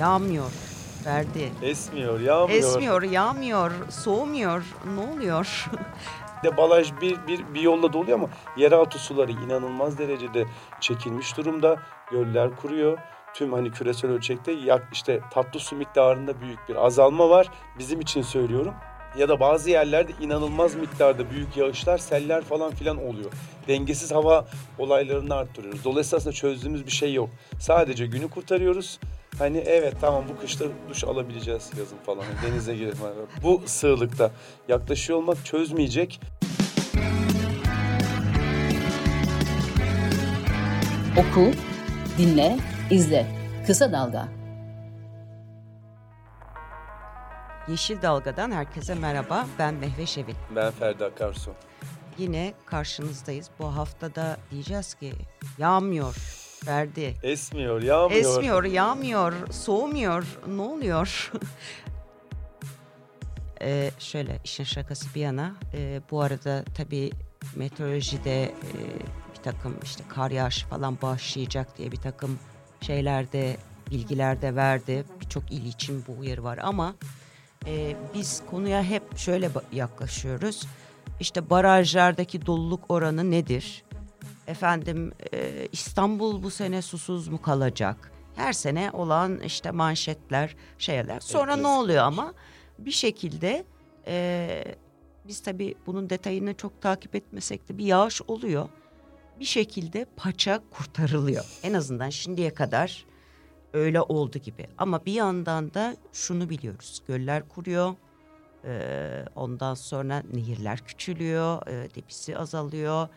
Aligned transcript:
Yağmıyor. 0.00 0.50
Ferdi. 1.04 1.52
Esmiyor, 1.62 2.20
yağmıyor. 2.20 2.58
Esmiyor, 2.58 3.02
yağmıyor, 3.02 3.72
soğumuyor. 3.90 4.62
Ne 4.94 5.00
oluyor? 5.00 5.68
de 6.44 6.56
balaj 6.56 6.92
bir, 7.00 7.26
bir, 7.26 7.54
bir 7.54 7.60
yolla 7.60 7.92
doluyor 7.92 8.18
ama 8.18 8.28
yeraltı 8.56 8.98
suları 8.98 9.32
inanılmaz 9.32 9.98
derecede 9.98 10.46
çekilmiş 10.80 11.36
durumda. 11.36 11.76
Göller 12.10 12.56
kuruyor. 12.56 12.98
Tüm 13.34 13.52
hani 13.52 13.70
küresel 13.72 14.10
ölçekte 14.10 14.52
işte 14.92 15.20
tatlı 15.30 15.60
su 15.60 15.76
miktarında 15.76 16.40
büyük 16.40 16.68
bir 16.68 16.86
azalma 16.86 17.28
var. 17.28 17.50
Bizim 17.78 18.00
için 18.00 18.22
söylüyorum. 18.22 18.74
Ya 19.18 19.28
da 19.28 19.40
bazı 19.40 19.70
yerlerde 19.70 20.12
inanılmaz 20.20 20.74
miktarda 20.74 21.30
büyük 21.30 21.56
yağışlar, 21.56 21.98
seller 21.98 22.44
falan 22.44 22.74
filan 22.74 22.96
oluyor. 22.96 23.32
Dengesiz 23.68 24.12
hava 24.12 24.46
olaylarını 24.78 25.34
arttırıyoruz. 25.34 25.84
Dolayısıyla 25.84 26.18
aslında 26.18 26.34
çözdüğümüz 26.34 26.86
bir 26.86 26.90
şey 26.90 27.14
yok. 27.14 27.30
Sadece 27.60 28.06
günü 28.06 28.30
kurtarıyoruz. 28.30 28.98
Hani 29.38 29.58
evet 29.58 29.94
tamam 30.00 30.24
bu 30.28 30.40
kışta 30.40 30.64
duş 30.88 31.04
alabileceğiz 31.04 31.70
yazın 31.78 31.98
falan. 32.06 32.22
Hani 32.22 32.52
denize 32.52 32.76
girip 32.76 32.96
bu 33.42 33.62
sığlıkta 33.66 34.30
yaklaşıyor 34.68 35.18
olmak 35.18 35.44
çözmeyecek. 35.44 36.20
Oku, 41.18 41.50
dinle, 42.18 42.56
izle. 42.90 43.26
Kısa 43.66 43.92
Dalga. 43.92 44.28
Yeşil 47.68 48.02
Dalga'dan 48.02 48.50
herkese 48.50 48.94
merhaba. 48.94 49.46
Ben 49.58 49.74
Mehve 49.74 50.06
Şevin. 50.06 50.36
Ben 50.56 50.70
Ferdi 50.70 51.04
Akarsu. 51.04 51.50
Yine 52.18 52.54
karşınızdayız. 52.66 53.50
Bu 53.58 53.76
haftada 53.76 54.36
diyeceğiz 54.50 54.94
ki 54.94 55.12
yağmıyor 55.58 56.14
Ferdi. 56.64 57.14
Esmiyor, 57.22 57.82
yağmıyor. 57.82 58.20
Esmiyor, 58.20 58.64
yağmıyor, 58.64 59.32
soğumuyor. 59.50 60.38
Ne 60.46 60.62
oluyor? 60.62 61.32
ee, 63.60 63.90
şöyle 63.98 64.40
işin 64.44 64.64
şakası 64.64 65.14
bir 65.14 65.20
yana. 65.20 65.54
E, 65.74 66.00
bu 66.10 66.20
arada 66.20 66.64
tabii 66.76 67.10
meteorolojide 67.56 68.44
e, 68.44 68.52
bir 69.34 69.42
takım 69.42 69.76
işte 69.82 70.04
kar 70.08 70.30
yağışı 70.30 70.66
falan 70.66 70.98
başlayacak 71.02 71.78
diye 71.78 71.92
bir 71.92 72.00
takım 72.00 72.38
şeylerde 72.80 73.56
bilgilerde 73.90 74.54
verdi. 74.54 75.04
Birçok 75.20 75.52
il 75.52 75.66
için 75.66 76.04
bu 76.08 76.20
uyarı 76.20 76.44
var 76.44 76.58
ama 76.62 76.94
e, 77.66 77.96
biz 78.14 78.42
konuya 78.50 78.82
hep 78.82 79.18
şöyle 79.18 79.50
yaklaşıyoruz. 79.72 80.66
İşte 81.20 81.50
barajlardaki 81.50 82.46
doluluk 82.46 82.84
oranı 82.88 83.30
nedir? 83.30 83.84
Efendim 84.46 85.12
e, 85.32 85.68
İstanbul 85.72 86.42
bu 86.42 86.50
sene 86.50 86.82
susuz 86.82 87.28
mu 87.28 87.42
kalacak? 87.42 88.12
Her 88.36 88.52
sene 88.52 88.90
olan 88.92 89.40
işte 89.40 89.70
manşetler, 89.70 90.56
şeyler. 90.78 91.20
Sonra 91.20 91.52
evet, 91.52 91.62
ne 91.62 91.68
oluyor 91.68 92.02
ama 92.02 92.34
bir 92.78 92.90
şekilde 92.90 93.64
e, 94.06 94.64
biz 95.28 95.42
tabii 95.42 95.74
bunun 95.86 96.10
detayını 96.10 96.54
çok 96.54 96.82
takip 96.82 97.14
etmesek 97.14 97.68
de 97.68 97.78
bir 97.78 97.84
yağış 97.84 98.22
oluyor. 98.22 98.68
Bir 99.40 99.44
şekilde 99.44 100.06
paça 100.16 100.60
kurtarılıyor. 100.70 101.44
En 101.62 101.72
azından 101.74 102.10
şimdiye 102.10 102.54
kadar 102.54 103.04
öyle 103.76 104.00
oldu 104.00 104.38
gibi. 104.38 104.66
Ama 104.78 105.04
bir 105.04 105.12
yandan 105.12 105.74
da 105.74 105.96
şunu 106.12 106.50
biliyoruz. 106.50 107.02
Göller 107.08 107.48
kuruyor. 107.48 107.94
Ee, 108.64 109.24
ondan 109.34 109.74
sonra 109.74 110.22
nehirler 110.32 110.78
küçülüyor. 110.78 111.66
E, 111.66 111.94
debisi 111.94 112.38
azalıyor. 112.38 113.08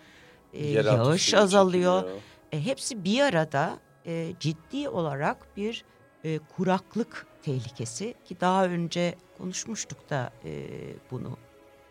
E, 0.54 0.68
yağış 0.68 1.34
azalıyor. 1.34 2.04
E, 2.52 2.66
hepsi 2.66 3.04
bir 3.04 3.22
arada 3.22 3.80
e, 4.06 4.34
ciddi 4.40 4.90
olarak 4.90 5.58
bir 5.58 5.86
e, 6.24 6.40
kuraklık 6.40 7.28
tehlikesi 7.42 8.14
ki 8.26 8.38
daha 8.42 8.66
önce 8.66 9.16
konuşmuştuk 9.38 10.10
da 10.10 10.32
e, 10.46 10.68
bunu 11.12 11.38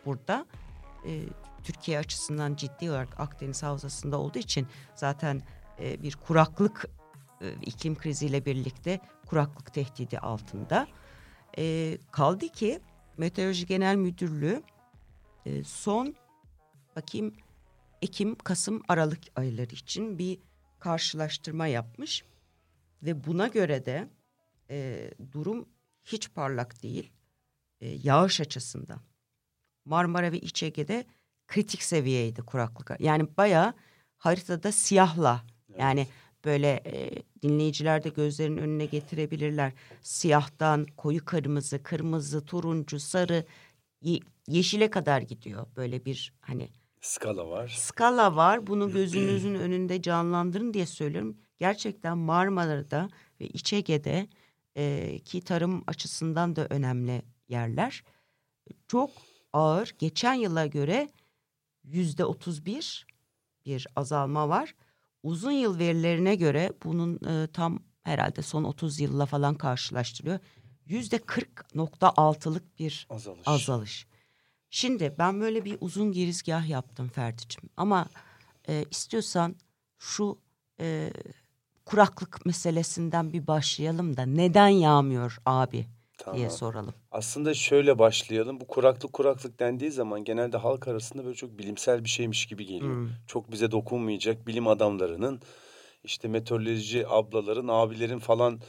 burada. 0.07 0.47
E, 1.07 1.11
Türkiye 1.65 1.99
açısından 1.99 2.55
ciddi 2.55 2.91
olarak 2.91 3.21
Akdeniz 3.21 3.63
Havzası'nda 3.63 4.19
olduğu 4.19 4.39
için 4.39 4.67
zaten 4.95 5.43
e, 5.81 6.03
bir 6.03 6.17
kuraklık 6.27 6.85
e, 7.41 7.53
iklim 7.63 7.97
kriziyle 7.97 8.45
birlikte 8.45 9.01
kuraklık 9.27 9.75
tehdidi 9.75 10.19
altında. 10.19 10.89
E, 11.59 11.99
kaldı 12.11 12.49
ki 12.49 12.81
Meteoroloji 13.17 13.67
Genel 13.67 13.97
Müdürlüğü 13.97 14.63
e, 15.47 15.65
son 15.65 16.15
bakayım 16.97 17.35
Ekim, 18.03 18.35
Kasım, 18.35 18.83
Aralık 18.89 19.21
ayları 19.37 19.75
için 19.75 20.19
bir 20.19 20.39
karşılaştırma 20.79 21.67
yapmış 21.67 22.25
ve 23.03 23.25
buna 23.25 23.47
göre 23.47 23.87
de 23.87 24.09
e, 24.71 25.11
durum 25.33 25.69
hiç 26.05 26.35
parlak 26.35 26.83
değil 26.83 27.13
e, 27.81 27.89
yağış 27.89 28.41
açısından. 28.41 29.01
Marmara 29.85 30.33
ve 30.33 30.39
İç 30.39 30.63
Ege'de 30.63 31.05
kritik 31.47 31.83
seviyeydi 31.83 32.43
kuraklık. 32.43 33.01
Yani 33.01 33.37
bayağı 33.37 33.75
haritada 34.17 34.73
siyahla 34.73 35.43
evet. 35.71 35.81
yani 35.81 36.07
böyle 36.49 36.83
e, 36.87 37.11
dinleyiciler 37.43 38.05
de 38.05 38.09
gözlerinin 38.09 38.57
önüne 38.57 38.87
getirebilirler. 38.87 39.73
Siyahtan 40.03 40.87
koyu 40.97 41.25
kırmızı, 41.25 41.83
kırmızı, 41.83 42.45
turuncu, 42.45 43.01
sarı, 43.01 43.45
ye, 44.03 44.21
yeşile 44.47 44.91
kadar 44.91 45.21
gidiyor. 45.21 45.67
Böyle 45.77 46.05
bir 46.05 46.33
hani 46.41 46.69
skala 47.01 47.49
var. 47.49 47.69
Skala 47.79 48.37
var. 48.37 48.67
Bunu 48.67 48.93
gözünüzün 48.93 49.55
önünde 49.55 50.03
canlandırın 50.03 50.75
diye 50.75 50.87
söylüyorum. 50.87 51.37
Gerçekten 51.59 52.19
Marmara'da 52.19 53.09
ve 53.41 53.47
İç 53.47 53.73
Ege'de 53.73 54.29
e, 54.77 55.19
ki 55.19 55.41
tarım 55.41 55.85
açısından 55.87 56.57
da 56.57 56.67
önemli 56.71 57.23
yerler. 57.49 58.05
Çok 58.89 59.11
ağır. 59.53 59.95
Geçen 59.99 60.35
yıla 60.35 60.67
göre 60.67 61.09
yüzde 61.85 62.25
otuz 62.25 62.67
bir 62.67 63.07
bir 63.67 63.87
azalma 63.97 64.49
var. 64.49 64.75
Uzun 65.23 65.51
yıl 65.51 65.79
verilerine 65.79 66.35
göre 66.35 66.73
bunun 66.85 67.21
e, 67.29 67.47
tam 67.53 67.79
herhalde 68.03 68.43
son 68.43 68.65
30 68.65 69.01
yılla 69.01 69.27
falan 69.27 69.55
karşılaştırıyor. 69.55 70.39
Yüzde 70.87 71.17
40.6'lık 71.17 72.79
bir 72.79 73.07
azalış. 73.11 73.49
azalış. 73.49 74.07
Şimdi 74.71 75.15
ben 75.19 75.41
böyle 75.41 75.65
bir 75.65 75.79
uzun 75.81 76.13
girizgah 76.13 76.69
yaptım 76.69 77.09
Ferdi'cim. 77.09 77.71
Ama 77.77 78.09
e, 78.69 78.85
istiyorsan 78.91 79.57
şu 79.99 80.39
e, 80.81 81.13
kuraklık 81.85 82.47
meselesinden 82.47 83.33
bir 83.33 83.47
başlayalım 83.47 84.17
da 84.17 84.23
neden 84.23 84.69
yağmıyor 84.69 85.39
abi 85.47 85.87
tamam. 86.19 86.39
diye 86.39 86.51
soralım. 86.51 86.95
Aslında 87.11 87.55
şöyle 87.55 87.99
başlayalım. 87.99 88.61
Bu 88.61 88.67
kuraklık 88.67 89.13
kuraklık 89.13 89.61
dendiği 89.61 89.91
zaman 89.91 90.25
genelde 90.25 90.57
halk 90.57 90.89
arasında 90.89 91.25
böyle 91.25 91.35
çok 91.35 91.59
bilimsel 91.59 92.05
bir 92.05 92.09
şeymiş 92.09 92.47
gibi 92.47 92.67
geliyor. 92.67 92.95
Hmm. 92.95 93.09
Çok 93.27 93.53
bize 93.53 93.71
dokunmayacak 93.71 94.47
bilim 94.47 94.69
adamlarının 94.69 95.41
işte 96.05 96.29
meteoroloji 96.29 97.09
ablaların, 97.09 97.69
abilerin 97.69 98.19
falan 98.19 98.61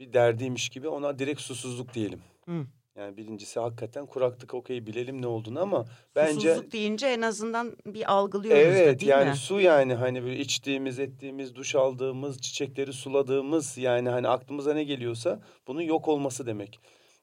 bir 0.00 0.12
derdiymiş 0.12 0.68
gibi 0.68 0.88
ona 0.88 1.18
direkt 1.18 1.40
susuzluk 1.40 1.94
diyelim. 1.94 2.20
Hmm. 2.44 2.66
Yani 3.00 3.16
birincisi 3.16 3.60
hakikaten 3.60 4.06
kuraklık 4.06 4.54
okey 4.54 4.86
bilelim 4.86 5.22
ne 5.22 5.26
olduğunu 5.26 5.60
ama 5.60 5.84
bence... 6.16 6.48
Susuzluk 6.48 6.72
deyince 6.72 7.06
en 7.06 7.22
azından 7.22 7.76
bir 7.86 8.12
algılıyoruz 8.12 8.62
evet, 8.62 8.96
da 8.96 9.00
değil 9.00 9.10
yani 9.10 9.30
mi? 9.30 9.36
su 9.36 9.60
yani 9.60 9.94
hani 9.94 10.22
böyle 10.22 10.38
içtiğimiz, 10.38 10.98
ettiğimiz, 10.98 11.54
duş 11.54 11.74
aldığımız, 11.74 12.40
çiçekleri 12.40 12.92
suladığımız 12.92 13.78
yani 13.78 14.08
hani 14.08 14.28
aklımıza 14.28 14.74
ne 14.74 14.84
geliyorsa 14.84 15.42
bunun 15.66 15.80
yok 15.80 16.08
olması 16.08 16.46
demek. 16.46 16.80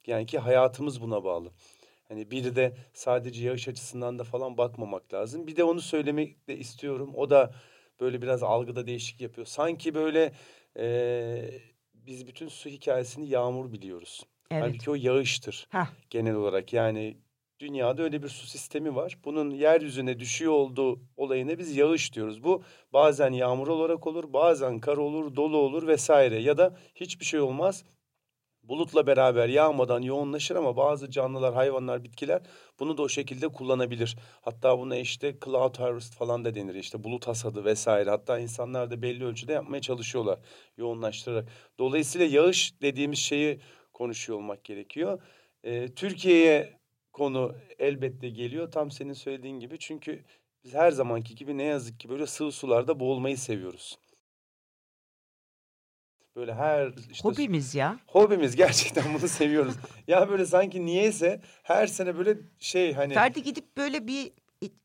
Yani 0.08 0.26
ki 0.26 0.40
hayatımız 0.40 1.02
buna 1.02 1.24
bağlı. 1.24 1.52
Hani 2.08 2.32
biri 2.32 2.56
de 2.56 2.78
sadece 2.94 3.46
yağış 3.46 3.68
açısından 3.68 4.20
da 4.20 4.24
falan 4.24 4.58
bakmamak 4.58 5.14
lazım. 5.14 5.48
Bir 5.48 5.56
de 5.56 5.64
onu 5.64 5.82
söylemek 5.82 6.48
de 6.48 6.58
istiyorum. 6.58 7.12
O 7.16 7.30
da 7.30 7.54
böyle 8.00 8.22
biraz 8.22 8.44
algıda 8.44 8.88
değişik 8.88 9.22
yapıyor. 9.22 9.48
Sanki 9.48 9.96
böyle 9.96 10.32
e, 10.78 11.50
biz 11.94 12.28
bütün 12.28 12.48
su 12.48 12.70
hikayesini 12.70 13.30
yağmur 13.30 13.72
biliyoruz. 13.72 14.24
Evet. 14.52 14.64
Halbuki 14.64 14.92
o 14.92 14.96
yağıştır 14.96 15.68
Heh. 15.70 15.86
genel 16.10 16.36
olarak. 16.36 16.74
Yani 16.74 17.18
dünyada 17.60 18.04
öyle 18.04 18.24
bir 18.24 18.28
su 18.30 18.48
sistemi 18.48 18.96
var. 18.96 19.18
Bunun 19.26 19.50
yeryüzüne 19.52 20.20
düşüyor 20.20 20.54
olduğu 20.54 21.00
olayına 21.18 21.58
biz 21.58 21.76
yağış 21.76 22.14
diyoruz. 22.14 22.44
Bu 22.44 22.64
bazen 22.94 23.32
yağmur 23.32 23.68
olarak 23.68 24.08
olur, 24.08 24.34
bazen 24.34 24.80
kar 24.80 24.98
olur, 24.98 25.36
dolu 25.36 25.58
olur 25.58 25.88
vesaire. 25.88 26.42
Ya 26.42 26.58
da 26.58 26.78
hiçbir 26.96 27.26
şey 27.26 27.40
olmaz. 27.40 27.84
Bulutla 28.64 29.08
beraber 29.08 29.50
yağmadan 29.50 30.02
yoğunlaşır 30.02 30.56
ama 30.56 30.78
bazı 30.78 31.12
canlılar, 31.12 31.54
hayvanlar, 31.54 32.04
bitkiler 32.04 32.42
bunu 32.80 32.98
da 32.98 33.02
o 33.02 33.10
şekilde 33.10 33.48
kullanabilir. 33.48 34.18
Hatta 34.42 34.80
buna 34.80 34.96
işte 34.98 35.36
cloud 35.46 35.80
harvest 35.80 36.16
falan 36.16 36.46
da 36.46 36.56
denir. 36.56 36.76
İşte 36.76 37.04
bulut 37.04 37.28
hasadı 37.28 37.66
vesaire. 37.66 38.10
Hatta 38.10 38.40
insanlar 38.40 38.92
da 38.92 39.02
belli 39.02 39.26
ölçüde 39.26 39.54
yapmaya 39.54 39.82
çalışıyorlar 39.82 40.40
yoğunlaştırarak. 40.78 41.50
Dolayısıyla 41.80 42.28
yağış 42.28 42.82
dediğimiz 42.82 43.20
şeyi 43.20 43.60
konuşuyor 43.98 44.40
olmak 44.40 44.64
gerekiyor. 44.64 45.22
E, 45.64 45.88
Türkiye'ye 45.94 46.80
konu 47.14 47.56
elbette 47.80 48.30
geliyor 48.30 48.72
tam 48.72 48.92
senin 48.92 49.14
söylediğin 49.14 49.60
gibi. 49.60 49.80
Çünkü 49.80 50.24
biz 50.64 50.74
her 50.74 50.92
zamanki 50.92 51.36
gibi 51.36 51.58
ne 51.58 51.64
yazık 51.64 52.00
ki 52.00 52.10
böyle 52.10 52.28
sığ 52.28 52.52
sularda 52.52 53.00
boğulmayı 53.00 53.38
seviyoruz. 53.38 54.00
Böyle 56.36 56.54
her 56.54 56.94
işte 57.12 57.30
Hobimiz 57.30 57.76
ya. 57.76 58.00
hobimiz 58.08 58.56
gerçekten 58.56 59.14
bunu 59.14 59.28
seviyoruz. 59.28 59.76
ya 60.08 60.30
böyle 60.30 60.46
sanki 60.46 60.86
niyeyse 60.86 61.42
her 61.64 61.88
sene 61.88 62.18
böyle 62.18 62.38
şey 62.60 62.94
hani 62.94 63.14
Ferdi 63.14 63.44
gidip 63.44 63.78
böyle 63.78 64.08
bir 64.08 64.32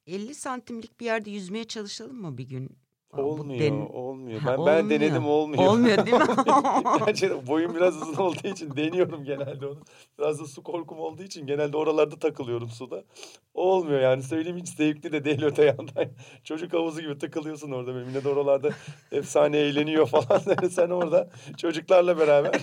50 0.07 0.35
santimlik 0.35 1.01
bir 1.01 1.05
yerde 1.05 1.31
yüzmeye 1.31 1.65
çalışalım 1.65 2.17
mı 2.17 2.39
bir 2.39 2.49
gün? 2.49 2.82
Olmuyor, 3.19 3.61
den- 3.61 3.95
olmuyor. 3.95 4.41
Ben 4.47 4.53
ben 4.53 4.59
olmuyor. 4.59 4.91
denedim 4.91 5.27
olmuyor. 5.27 5.63
Olmuyor 5.67 6.07
değil 6.07 6.17
mi? 6.17 6.27
Gerçekten 7.07 7.47
boyum 7.47 7.75
biraz 7.75 8.03
uzun 8.03 8.15
olduğu 8.23 8.49
için 8.49 8.77
deniyorum 8.77 9.25
genelde 9.25 9.67
onu. 9.67 9.79
Biraz 10.19 10.41
da 10.41 10.47
su 10.47 10.63
korkum 10.63 11.01
olduğu 11.01 11.23
için 11.23 11.47
genelde 11.47 11.77
oralarda 11.77 12.17
takılıyorum 12.19 12.71
suda. 12.71 13.05
Olmuyor 13.55 14.01
yani 14.01 14.23
söyleyeyim 14.23 14.59
hiç 14.59 14.69
zevkli 14.69 15.13
de 15.13 15.25
değil 15.25 15.43
öte 15.43 15.65
yandan. 15.65 16.07
Çocuk 16.45 16.73
havuzu 16.73 17.01
gibi 17.01 17.19
takılıyorsun 17.19 17.71
orada 17.71 17.95
böyle. 17.95 18.07
Millet 18.07 18.27
oralarda 18.27 18.71
efsane 19.13 19.59
eğleniyor 19.59 20.07
falan. 20.07 20.39
Sen 20.71 20.91
orada 20.91 21.31
çocuklarla 21.57 22.19
beraber. 22.19 22.61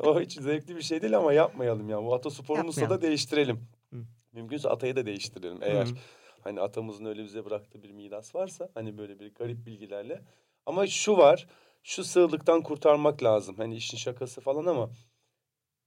o 0.00 0.20
hiç 0.20 0.32
zevkli 0.32 0.76
bir 0.76 0.82
şey 0.82 1.02
değil 1.02 1.16
ama 1.18 1.32
yapmayalım 1.32 1.88
ya. 1.88 2.04
Bu 2.04 2.14
atasporumuzu 2.14 2.90
da 2.90 3.02
değiştirelim. 3.02 3.60
Hı. 3.92 3.96
Mümkünse 4.32 4.68
atayı 4.68 4.96
da 4.96 5.06
değiştirelim 5.06 5.58
eğer. 5.62 5.86
Hı. 5.86 5.90
Hani 6.44 6.60
atamızın 6.60 7.04
öyle 7.04 7.24
bize 7.24 7.44
bıraktığı 7.44 7.82
bir 7.82 7.90
miras 7.90 8.34
varsa 8.34 8.68
hani 8.74 8.98
böyle 8.98 9.20
bir 9.20 9.34
garip 9.34 9.66
bilgilerle. 9.66 10.22
Ama 10.66 10.86
şu 10.86 11.16
var. 11.16 11.46
Şu 11.82 12.04
sığlıktan 12.04 12.62
kurtarmak 12.62 13.22
lazım. 13.22 13.56
Hani 13.56 13.76
işin 13.76 13.96
şakası 13.96 14.40
falan 14.40 14.66
ama 14.66 14.90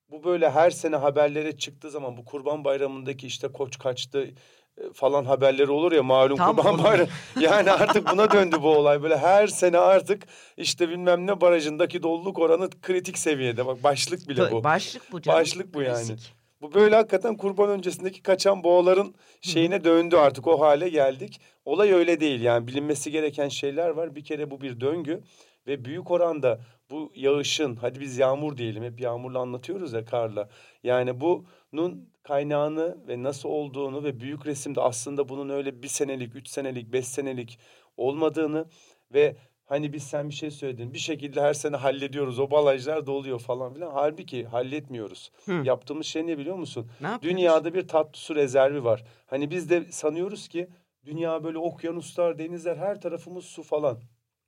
bu 0.10 0.24
böyle 0.24 0.50
her 0.50 0.70
sene 0.70 0.96
haberlere 0.96 1.58
çıktığı 1.58 1.92
zaman 1.92 2.18
bu 2.18 2.26
Kurban 2.26 2.64
Bayramı'ndaki 2.64 3.28
işte 3.28 3.48
koç 3.48 3.78
kaçtı 3.80 4.34
e, 4.78 4.94
falan 4.94 5.26
haberleri 5.26 5.72
olur 5.72 5.92
ya 5.92 6.04
malum 6.04 6.38
Tam 6.38 6.56
Kurban 6.56 6.84
Bayramı. 6.84 7.10
Yani 7.40 7.72
artık 7.72 8.12
buna 8.12 8.32
döndü 8.32 8.56
bu 8.62 8.70
olay. 8.70 9.04
Böyle 9.04 9.18
her 9.18 9.48
sene 9.48 9.78
artık 9.78 10.28
işte 10.58 10.90
bilmem 10.90 11.28
ne 11.28 11.42
barajındaki 11.42 12.04
doluluk 12.04 12.40
oranı 12.40 12.70
kritik 12.82 13.18
seviyede. 13.18 13.66
Bak 13.66 13.84
başlık 13.84 14.30
bile 14.30 14.52
bu. 14.52 14.64
Başlık 14.64 15.12
bu 15.12 15.22
canım. 15.22 15.40
Başlık 15.40 15.74
bu 15.74 15.82
yani. 15.82 16.08
Klasik. 16.08 16.37
Bu 16.62 16.74
böyle 16.74 16.96
hakikaten 16.96 17.38
kurban 17.38 17.70
öncesindeki 17.70 18.22
kaçan 18.22 18.64
boğaların 18.64 19.16
şeyine 19.42 19.84
döndü 19.84 20.16
artık 20.16 20.48
o 20.48 20.60
hale 20.60 20.90
geldik. 20.90 21.42
Olay 21.66 21.92
öyle 21.92 22.20
değil 22.20 22.42
yani 22.42 22.68
bilinmesi 22.68 23.12
gereken 23.12 23.50
şeyler 23.50 23.90
var. 23.90 24.16
Bir 24.16 24.24
kere 24.24 24.52
bu 24.52 24.62
bir 24.62 24.80
döngü 24.80 25.24
ve 25.68 25.86
büyük 25.86 26.12
oranda 26.12 26.60
bu 26.90 27.12
yağışın 27.16 27.76
hadi 27.76 28.00
biz 28.00 28.18
yağmur 28.18 28.58
diyelim 28.58 28.84
hep 28.84 29.02
yağmurla 29.02 29.40
anlatıyoruz 29.40 29.94
ya 29.94 30.06
karla. 30.06 30.50
Yani 30.84 31.22
bunun 31.22 32.10
kaynağını 32.24 33.08
ve 33.08 33.24
nasıl 33.24 33.50
olduğunu 33.50 34.04
ve 34.04 34.20
büyük 34.20 34.46
resimde 34.46 34.82
aslında 34.82 35.30
bunun 35.30 35.50
öyle 35.50 35.84
bir 35.84 35.88
senelik, 35.88 36.36
üç 36.36 36.48
senelik, 36.48 36.94
beş 36.94 37.08
senelik 37.08 37.60
olmadığını 37.98 38.66
ve 39.14 39.36
hani 39.68 39.94
biz 39.94 40.04
sen 40.04 40.30
bir 40.30 40.34
şey 40.34 40.52
söyledin 40.52 40.94
bir 40.94 41.00
şekilde 41.00 41.42
her 41.42 41.54
sene 41.54 41.76
hallediyoruz 41.76 42.40
o 42.40 42.52
balajlar 42.52 43.06
doluyor 43.06 43.40
falan 43.40 43.74
filan. 43.74 43.92
Halbuki 43.92 44.46
halletmiyoruz. 44.46 45.32
Hı. 45.46 45.62
Yaptığımız 45.66 46.06
şey 46.06 46.28
ne 46.28 46.38
biliyor 46.38 46.56
musun? 46.56 46.92
Ne? 47.02 47.20
Dünyada 47.22 47.74
bir 47.74 47.88
tatlı 47.88 48.20
su 48.20 48.36
rezervi 48.36 48.84
var. 48.84 49.04
Hani 49.26 49.52
biz 49.52 49.70
de 49.70 49.92
sanıyoruz 49.92 50.48
ki 50.48 50.70
dünya 51.06 51.44
böyle 51.44 51.58
okyanuslar, 51.58 52.40
denizler 52.40 52.78
her 52.78 53.02
tarafımız 53.02 53.46
su 53.46 53.64
falan. 53.64 54.00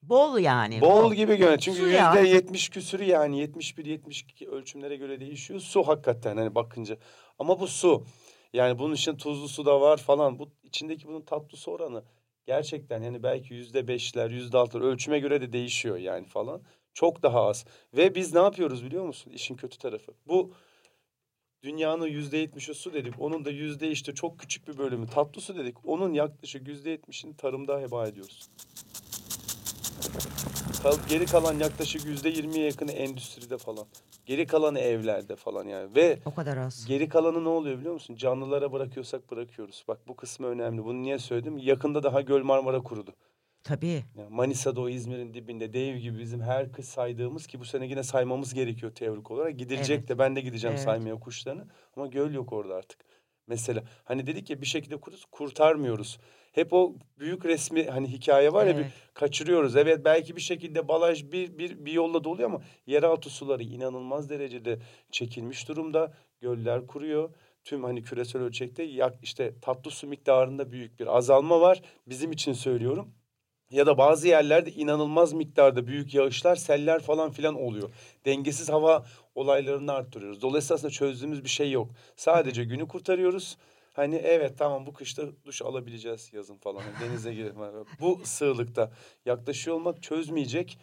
Bol 0.02 0.38
yani. 0.40 0.82
Bol 0.82 1.14
gibi 1.14 1.36
görünüyor. 1.36 1.58
Çünkü 1.58 1.82
yüzde 1.82 2.28
yetmiş 2.28 2.70
küsürü 2.70 3.04
yani 3.04 3.46
71-72 3.46 4.48
ölçümlere 4.48 4.96
göre 4.96 5.20
değişiyor. 5.20 5.60
Su 5.60 5.84
hakikaten 5.88 6.38
hani 6.38 6.56
bakınca. 6.56 6.98
Ama 7.40 7.60
bu 7.60 7.68
su. 7.68 8.06
Yani 8.54 8.80
bunun 8.80 8.94
için 8.94 9.18
tuzlu 9.18 9.48
su 9.48 9.66
da 9.66 9.82
var 9.82 9.98
falan. 9.98 10.40
Bu 10.40 10.50
içindeki 10.64 11.08
bunun 11.08 11.22
tatlı 11.22 11.58
su 11.58 11.72
oranı 11.72 12.04
gerçekten 12.50 13.02
yani 13.02 13.24
belki 13.24 13.54
yüzde 13.54 13.88
beşler, 13.88 14.32
yüzde 14.32 14.58
altılar 14.58 14.84
ölçüme 14.84 15.20
göre 15.20 15.42
de 15.42 15.54
değişiyor 15.54 15.98
yani 15.98 16.26
falan. 16.26 16.62
Çok 16.94 17.24
daha 17.24 17.42
az. 17.48 17.66
Ve 17.94 18.16
biz 18.16 18.34
ne 18.34 18.40
yapıyoruz 18.40 18.86
biliyor 18.86 19.06
musun? 19.06 19.32
İşin 19.32 19.56
kötü 19.56 19.78
tarafı. 19.78 20.12
Bu 20.28 20.54
dünyanın 21.64 22.08
yüzde 22.08 22.38
yetmişi 22.38 22.74
su 22.74 22.94
dedik. 22.94 23.14
Onun 23.20 23.46
da 23.46 23.50
yüzde 23.50 23.92
işte 23.92 24.14
çok 24.14 24.40
küçük 24.40 24.68
bir 24.68 24.78
bölümü 24.78 25.08
tatlı 25.08 25.42
su 25.42 25.56
dedik. 25.56 25.78
Onun 25.86 26.14
yaklaşık 26.14 26.68
yüzde 26.68 26.90
yetmişini 26.90 27.38
tarımda 27.38 27.80
heba 27.80 28.08
ediyoruz. 28.08 28.50
Geri 31.10 31.26
kalan 31.26 31.60
yaklaşık 31.60 32.06
yüzde 32.06 32.30
yirmiye 32.30 32.66
yakını 32.66 32.92
endüstride 32.92 33.58
falan. 33.58 33.86
Geri 34.30 34.46
kalanı 34.48 34.80
evlerde 34.80 35.36
falan 35.36 35.68
yani. 35.68 35.96
Ve 35.96 36.20
O 36.26 36.34
kadar 36.36 36.58
az. 36.58 36.86
geri 36.86 37.10
kalanı 37.10 37.44
ne 37.44 37.50
oluyor 37.50 37.78
biliyor 37.80 37.94
musun? 37.94 38.16
Canlılara 38.16 38.72
bırakıyorsak 38.72 39.32
bırakıyoruz. 39.32 39.84
Bak 39.88 40.08
bu 40.08 40.16
kısmı 40.16 40.48
önemli. 40.48 40.86
Bunu 40.86 41.02
niye 41.02 41.20
söyledim? 41.20 41.58
Yakında 41.58 42.04
daha 42.04 42.22
Göl 42.22 42.44
Marmara 42.44 42.80
kurudu. 42.82 43.14
Tabii. 43.64 44.04
Yani 44.18 44.30
Manisa'da 44.30 44.82
o 44.82 44.90
İzmir'in 44.90 45.34
dibinde 45.34 45.74
dev 45.74 45.96
gibi 45.98 46.20
bizim 46.20 46.42
her 46.42 46.72
kış 46.72 46.86
saydığımız 46.86 47.48
ki 47.48 47.60
bu 47.60 47.66
sene 47.66 47.88
yine 47.88 48.04
saymamız 48.04 48.54
gerekiyor 48.54 48.92
teorik 48.92 49.32
olarak. 49.32 49.58
Gidilecek 49.60 50.00
Evet. 50.00 50.10
de 50.10 50.20
ben 50.20 50.36
de 50.36 50.42
gideceğim 50.42 50.76
Evet. 50.76 50.86
saymaya 50.86 51.20
kuşlarını. 51.20 51.68
Ama 51.98 52.08
göl 52.08 52.34
yok 52.34 52.54
orada 52.54 52.76
artık. 52.76 53.00
Mesela 53.50 53.84
hani 54.04 54.28
dedik 54.28 54.50
ya 54.50 54.62
bir 54.62 54.66
şekilde 54.66 54.98
kurtarmıyoruz. 55.32 56.20
Hep 56.52 56.74
o 56.74 56.96
büyük 57.20 57.46
resmi 57.46 57.84
hani 57.84 58.08
hikaye 58.12 58.54
var 58.54 58.68
ya 58.68 58.78
bir 58.78 58.82
Evet. 58.82 58.92
kaçırıyoruz. 59.14 59.76
Evet 59.76 60.06
belki 60.06 60.36
bir 60.36 60.42
şekilde 60.42 60.88
balaj 60.88 61.32
bir, 61.32 61.58
bir, 61.58 61.86
bir 61.86 61.92
yolla 61.92 62.24
doluyor 62.24 62.50
ama 62.50 62.62
yeraltı 62.88 63.30
suları 63.30 63.64
inanılmaz 63.64 64.30
derecede 64.30 64.80
çekilmiş 65.12 65.68
durumda. 65.68 66.14
Göller 66.42 66.88
kuruyor. 66.88 67.30
Tüm 67.64 67.84
hani 67.84 68.04
küresel 68.04 68.42
ölçekte 68.42 68.84
yak, 68.84 69.16
işte 69.22 69.54
tatlı 69.62 69.92
su 69.92 70.08
miktarında 70.08 70.72
büyük 70.72 71.00
bir 71.00 71.18
azalma 71.18 71.62
var. 71.62 71.82
Bizim 72.08 72.32
için 72.32 72.54
söylüyorum. 72.54 73.14
Ya 73.70 73.86
da 73.86 73.98
bazı 73.98 74.28
yerlerde 74.28 74.72
inanılmaz 74.72 75.34
miktarda 75.34 75.88
büyük 75.88 76.14
yağışlar, 76.14 76.56
seller 76.56 77.00
falan 77.00 77.32
filan 77.32 77.56
oluyor. 77.56 77.90
Dengesiz 78.26 78.70
hava 78.70 79.06
olaylarını 79.36 79.94
arttırıyoruz. 79.94 80.42
Dolayısıyla 80.42 80.76
aslında 80.76 80.92
çözdüğümüz 80.92 81.44
bir 81.44 81.50
şey 81.50 81.72
yok. 81.72 81.90
Sadece 82.16 82.64
günü 82.64 82.88
kurtarıyoruz. 82.88 83.58
Hani 83.94 84.16
evet 84.16 84.58
tamam 84.58 84.86
bu 84.86 84.94
kışta 84.94 85.24
duş 85.46 85.62
alabileceğiz 85.62 86.34
yazın 86.34 86.58
falan. 86.58 86.82
Hani 86.82 87.10
denize 87.10 87.34
girelim. 87.34 87.56
Bu 88.00 88.22
sığlıkta 88.24 88.92
yaklaşıyor 89.26 89.78
olmak 89.78 90.04
çözmeyecek. 90.04 90.80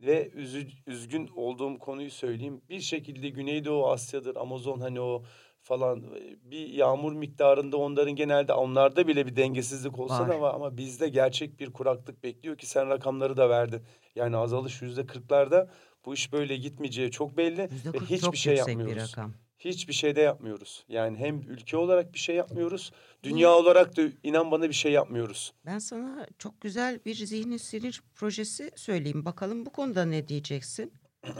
Ve 0.00 0.30
üzü, 0.34 0.66
üzgün 0.86 1.30
olduğum 1.36 1.78
konuyu 1.78 2.10
söyleyeyim. 2.10 2.62
Bir 2.68 2.80
şekilde 2.80 3.28
Güneydoğu 3.28 3.88
Asya'dır, 3.88 4.36
Amazon 4.36 4.80
hani 4.80 5.00
o 5.00 5.22
falan 5.66 6.02
e, 6.02 6.50
bir 6.50 6.68
yağmur 6.68 7.12
miktarında 7.12 7.76
onların 7.76 8.16
genelde 8.16 8.52
onlarda 8.52 9.06
bile 9.08 9.26
bir 9.26 9.36
dengesizlik 9.36 9.98
olsa 9.98 10.28
da 10.28 10.40
var 10.40 10.54
ama 10.54 10.76
bizde 10.76 11.08
gerçek 11.08 11.60
bir 11.60 11.72
kuraklık 11.72 12.22
bekliyor 12.22 12.58
ki 12.58 12.66
sen 12.66 12.88
rakamları 12.88 13.36
da 13.36 13.48
verdin. 13.50 13.82
Yani 14.14 14.36
azalış 14.36 14.82
yüzde 14.82 15.06
kırklarda 15.06 15.70
bu 16.04 16.14
iş 16.14 16.32
böyle 16.32 16.56
gitmeyeceği 16.56 17.10
çok 17.10 17.36
belli 17.36 17.68
ve 17.94 17.98
hiçbir 17.98 18.36
şey 18.36 18.54
yüksek 18.54 18.74
bir 18.78 18.80
yapmıyoruz. 18.80 19.12
rakam. 19.12 19.32
Hiçbir 19.58 19.92
şey 19.92 20.16
de 20.16 20.20
yapmıyoruz. 20.20 20.84
Yani 20.88 21.18
hem 21.18 21.40
ülke 21.40 21.76
olarak 21.76 22.14
bir 22.14 22.18
şey 22.18 22.36
yapmıyoruz, 22.36 22.92
dünya 23.22 23.50
olarak 23.50 23.96
da 23.96 24.02
inan 24.22 24.50
bana 24.50 24.68
bir 24.68 24.74
şey 24.74 24.92
yapmıyoruz. 24.92 25.54
Ben 25.66 25.78
sana 25.78 26.26
çok 26.38 26.60
güzel 26.60 27.00
bir 27.04 27.14
zihni 27.14 27.58
sinir 27.58 28.02
projesi 28.14 28.70
söyleyeyim. 28.76 29.24
Bakalım 29.24 29.66
bu 29.66 29.70
konuda 29.70 30.04
ne 30.04 30.28
diyeceksin? 30.28 30.92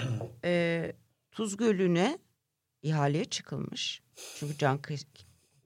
Ee, 0.44 0.92
Tuz 1.30 1.56
Gölü'ne 1.56 2.18
ihaleye 2.82 3.24
çıkılmış. 3.24 4.02
Çünkü 4.36 4.58
can 4.58 4.80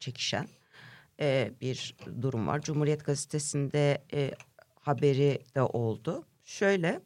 çekişen 0.01 0.49
e, 1.21 1.53
bir 1.61 1.97
durum 2.23 2.47
var. 2.47 2.63
Cumhuriyet 2.63 3.05
Gazetesi'nde 3.05 4.05
e, 4.13 4.31
haberi 4.81 5.45
de 5.55 5.63
oldu. 5.63 6.25
Şöyle 6.45 7.01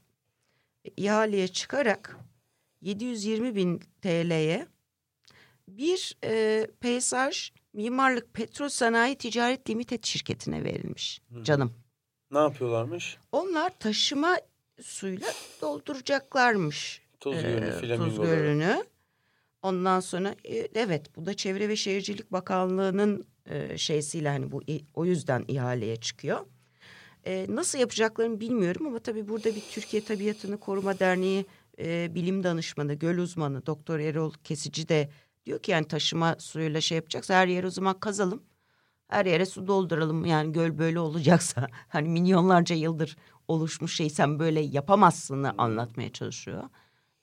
ihaleye 0.96 1.48
çıkarak 1.48 2.16
720 2.80 3.54
bin 3.54 3.78
TL'ye 4.02 4.66
bir 5.68 6.16
e, 6.24 6.66
peyzaj 6.80 7.52
mimarlık 7.72 8.34
petro 8.34 8.68
sanayi 8.68 9.18
ticaret 9.18 9.70
limited 9.70 10.04
şirketine 10.04 10.64
verilmiş 10.64 11.20
canım. 11.42 11.74
Ne 12.30 12.38
yapıyorlarmış? 12.38 13.18
Onlar 13.32 13.78
taşıma 13.78 14.38
suyla 14.82 15.28
dolduracaklarmış 15.62 17.02
Tuz 17.20 17.36
e, 17.36 17.42
Gölü, 17.42 17.96
Tuz. 17.96 18.16
Gölü'nü. 18.16 18.84
Ondan 19.64 20.00
sonra 20.00 20.34
e, 20.44 20.68
evet 20.74 21.16
bu 21.16 21.26
da 21.26 21.34
Çevre 21.34 21.68
ve 21.68 21.76
Şehircilik 21.76 22.32
Bakanlığı'nın 22.32 23.26
e, 23.46 23.78
şeysiyle 23.78 24.28
hani 24.28 24.52
bu 24.52 24.62
o 24.94 25.04
yüzden 25.04 25.44
ihaleye 25.48 25.96
çıkıyor. 25.96 26.46
E, 27.26 27.46
nasıl 27.48 27.78
yapacaklarını 27.78 28.40
bilmiyorum 28.40 28.86
ama 28.86 28.98
tabii 28.98 29.28
burada 29.28 29.54
bir 29.56 29.60
Türkiye 29.60 30.04
Tabiatını 30.04 30.60
Koruma 30.60 30.98
Derneği 30.98 31.46
e, 31.78 32.14
bilim 32.14 32.44
danışmanı, 32.44 32.94
göl 32.94 33.18
uzmanı 33.18 33.66
Doktor 33.66 33.98
Erol 33.98 34.32
Kesici 34.44 34.88
de 34.88 35.10
diyor 35.46 35.58
ki 35.62 35.70
yani 35.70 35.88
taşıma 35.88 36.36
suyuyla 36.38 36.80
şey 36.80 36.96
yapacaksa 36.96 37.34
her 37.34 37.46
yere 37.46 37.66
o 37.66 37.70
zaman 37.70 38.00
kazalım. 38.00 38.42
Her 39.08 39.26
yere 39.26 39.46
su 39.46 39.66
dolduralım 39.66 40.24
yani 40.24 40.52
göl 40.52 40.78
böyle 40.78 41.00
olacaksa 41.00 41.66
hani 41.88 42.08
milyonlarca 42.08 42.76
yıldır 42.76 43.16
oluşmuş 43.48 43.96
şey 43.96 44.10
sen 44.10 44.38
böyle 44.38 44.60
yapamazsını 44.60 45.54
anlatmaya 45.58 46.12
çalışıyor. 46.12 46.64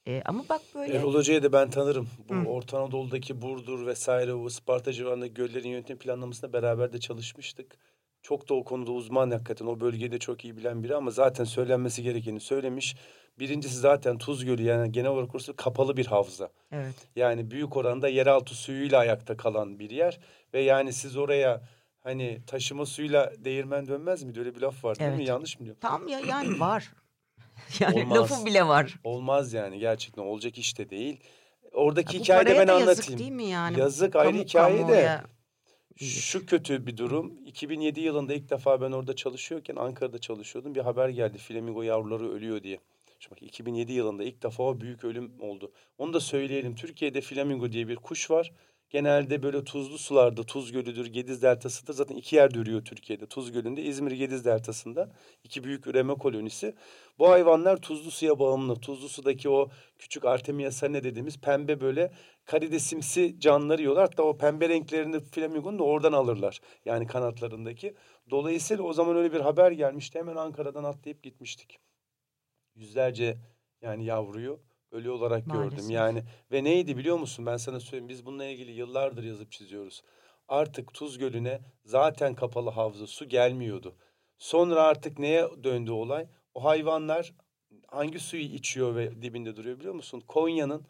E, 0.07 0.21
ama 0.25 0.43
bak 0.49 0.61
böyle 0.75 0.93
Erol 0.93 1.13
Hoca'yı 1.13 1.43
da 1.43 1.53
ben 1.53 1.69
tanırım. 1.69 2.09
Bu 2.29 2.35
Hı. 2.35 2.45
Orta 2.45 2.79
Anadolu'daki 2.79 3.41
Burdur 3.41 3.85
vesaire 3.85 4.33
o 4.33 4.47
Isparta 4.47 4.93
civarındaki 4.93 5.33
göllerin 5.33 5.69
yönetim 5.69 5.97
planlamasında 5.97 6.53
beraber 6.53 6.93
de 6.93 6.99
çalışmıştık. 6.99 7.77
Çok 8.21 8.49
da 8.49 8.53
o 8.53 8.63
konuda 8.63 8.91
uzman 8.91 9.31
hakikaten. 9.31 9.65
O 9.65 9.79
bölgede 9.79 10.19
çok 10.19 10.45
iyi 10.45 10.57
bilen 10.57 10.83
biri 10.83 10.95
ama 10.95 11.11
zaten 11.11 11.43
söylenmesi 11.43 12.03
gerekeni 12.03 12.39
söylemiş. 12.39 12.95
Birincisi 13.39 13.75
zaten 13.75 14.17
Tuz 14.17 14.45
Gölü 14.45 14.63
yani 14.63 14.91
genel 14.91 15.09
olarak 15.09 15.35
orası 15.35 15.55
kapalı 15.55 15.97
bir 15.97 16.05
havza. 16.05 16.49
Evet. 16.71 16.95
Yani 17.15 17.51
büyük 17.51 17.77
oranda 17.77 18.07
yeraltı 18.07 18.55
suyuyla 18.55 18.99
ayakta 18.99 19.37
kalan 19.37 19.79
bir 19.79 19.89
yer. 19.89 20.19
Ve 20.53 20.61
yani 20.61 20.93
siz 20.93 21.17
oraya 21.17 21.61
hani 21.99 22.39
taşıma 22.47 22.85
suyuyla 22.85 23.33
değirmen 23.37 23.87
dönmez 23.87 24.23
mi? 24.23 24.33
Öyle 24.39 24.55
bir 24.55 24.61
laf 24.61 24.83
var 24.83 24.99
değil 24.99 25.11
mi? 25.11 25.15
Evet. 25.17 25.27
Yanlış 25.27 25.59
mı 25.59 25.65
diyorum? 25.65 25.79
Tam 25.81 26.07
ya 26.07 26.19
yani 26.19 26.59
var. 26.59 26.91
Yani 27.79 28.03
Olmaz. 28.03 28.17
lafı 28.31 28.45
bile 28.45 28.67
var. 28.67 28.95
Olmaz 29.03 29.53
yani 29.53 29.79
gerçekten 29.79 30.21
olacak 30.21 30.57
iş 30.57 30.77
de 30.77 30.89
değil. 30.89 31.19
Oradaki 31.73 32.19
Bu 32.19 32.23
hikayeyi 32.23 32.45
de 32.45 32.53
paraya 32.53 32.67
ben 32.67 32.73
anlatayım. 32.73 32.89
Yazık 32.89 33.19
değil 33.19 33.31
mi 33.31 33.45
yani? 33.45 33.79
Yazık 33.79 34.15
ayrı 34.15 34.31
Kamu- 34.31 34.43
hikaye 34.43 34.77
de. 34.77 34.81
kamuoya 34.81 35.23
değil. 35.99 36.11
Şu 36.21 36.45
kötü 36.45 36.85
bir 36.87 36.97
durum. 36.97 37.33
2007 37.45 37.99
yılında 37.99 38.33
ilk 38.33 38.49
defa 38.49 38.81
ben 38.81 38.91
orada 38.91 39.15
çalışıyorken 39.15 39.75
Ankara'da 39.75 40.19
çalışıyordum. 40.19 40.75
Bir 40.75 40.81
haber 40.81 41.09
geldi 41.09 41.37
flamingo 41.37 41.81
yavruları 41.81 42.31
ölüyor 42.31 42.63
diye. 42.63 42.79
Şimdi 43.19 43.35
bak 43.35 43.43
2007 43.43 43.93
yılında 43.93 44.23
ilk 44.23 44.43
defa 44.43 44.63
o 44.63 44.81
büyük 44.81 45.03
ölüm 45.03 45.31
oldu. 45.39 45.71
Onu 45.97 46.13
da 46.13 46.19
söyleyelim. 46.19 46.75
Türkiye'de 46.75 47.21
flamingo 47.21 47.71
diye 47.71 47.87
bir 47.87 47.95
kuş 47.95 48.31
var. 48.31 48.51
Genelde 48.91 49.43
böyle 49.43 49.63
tuzlu 49.63 49.97
sularda 49.97 50.43
Tuz 50.43 50.71
Gölü'dür, 50.71 51.05
Gediz 51.05 51.41
Deltası'dır. 51.41 51.93
Zaten 51.93 52.15
iki 52.15 52.35
yerde 52.35 52.57
ürüyor 52.59 52.85
Türkiye'de. 52.85 53.25
Tuz 53.25 53.51
Gölü'nde, 53.51 53.81
İzmir 53.83 54.11
Gediz 54.11 54.45
Deltası'nda. 54.45 55.11
iki 55.43 55.63
büyük 55.63 55.87
üreme 55.87 56.13
kolonisi. 56.13 56.75
Bu 57.19 57.29
hayvanlar 57.29 57.77
tuzlu 57.77 58.11
suya 58.11 58.39
bağımlı. 58.39 58.75
Tuzlu 58.75 59.09
sudaki 59.09 59.49
o 59.49 59.69
küçük 59.99 60.25
Artemia 60.25 60.71
sane 60.71 61.03
dediğimiz 61.03 61.37
pembe 61.41 61.81
böyle 61.81 62.11
karidesimsi 62.45 63.39
canlıları 63.39 63.81
yiyorlar. 63.81 64.03
Hatta 64.09 64.23
o 64.23 64.37
pembe 64.37 64.69
renklerini 64.69 65.19
flamingonun 65.19 65.79
da 65.79 65.83
oradan 65.83 66.13
alırlar. 66.13 66.59
Yani 66.85 67.07
kanatlarındaki. 67.07 67.95
Dolayısıyla 68.29 68.83
o 68.83 68.93
zaman 68.93 69.17
öyle 69.17 69.33
bir 69.33 69.39
haber 69.39 69.71
gelmişti. 69.71 70.19
Hemen 70.19 70.35
Ankara'dan 70.35 70.83
atlayıp 70.83 71.23
gitmiştik. 71.23 71.79
Yüzlerce 72.75 73.37
yani 73.81 74.05
yavruyu 74.05 74.59
ölü 74.91 75.09
olarak 75.09 75.45
gördüm. 75.45 75.59
Maalesef. 75.59 75.91
Yani 75.91 76.23
ve 76.51 76.63
neydi 76.63 76.97
biliyor 76.97 77.17
musun? 77.17 77.45
Ben 77.45 77.57
sana 77.57 77.79
söyleyeyim. 77.79 78.09
Biz 78.09 78.25
bununla 78.25 78.45
ilgili 78.45 78.71
yıllardır 78.71 79.23
yazıp 79.23 79.51
çiziyoruz. 79.51 80.01
Artık 80.47 80.93
Tuz 80.93 81.17
Gölü'ne 81.17 81.61
zaten 81.85 82.35
kapalı 82.35 82.69
havza 82.69 83.07
su 83.07 83.29
gelmiyordu. 83.29 83.95
Sonra 84.37 84.83
artık 84.83 85.19
neye 85.19 85.47
döndü 85.63 85.91
olay? 85.91 86.27
O 86.53 86.63
hayvanlar 86.63 87.33
hangi 87.87 88.19
suyu 88.19 88.43
içiyor 88.43 88.95
ve 88.95 89.21
dibinde 89.21 89.55
duruyor 89.55 89.79
biliyor 89.79 89.93
musun? 89.93 90.23
Konya'nın 90.27 90.85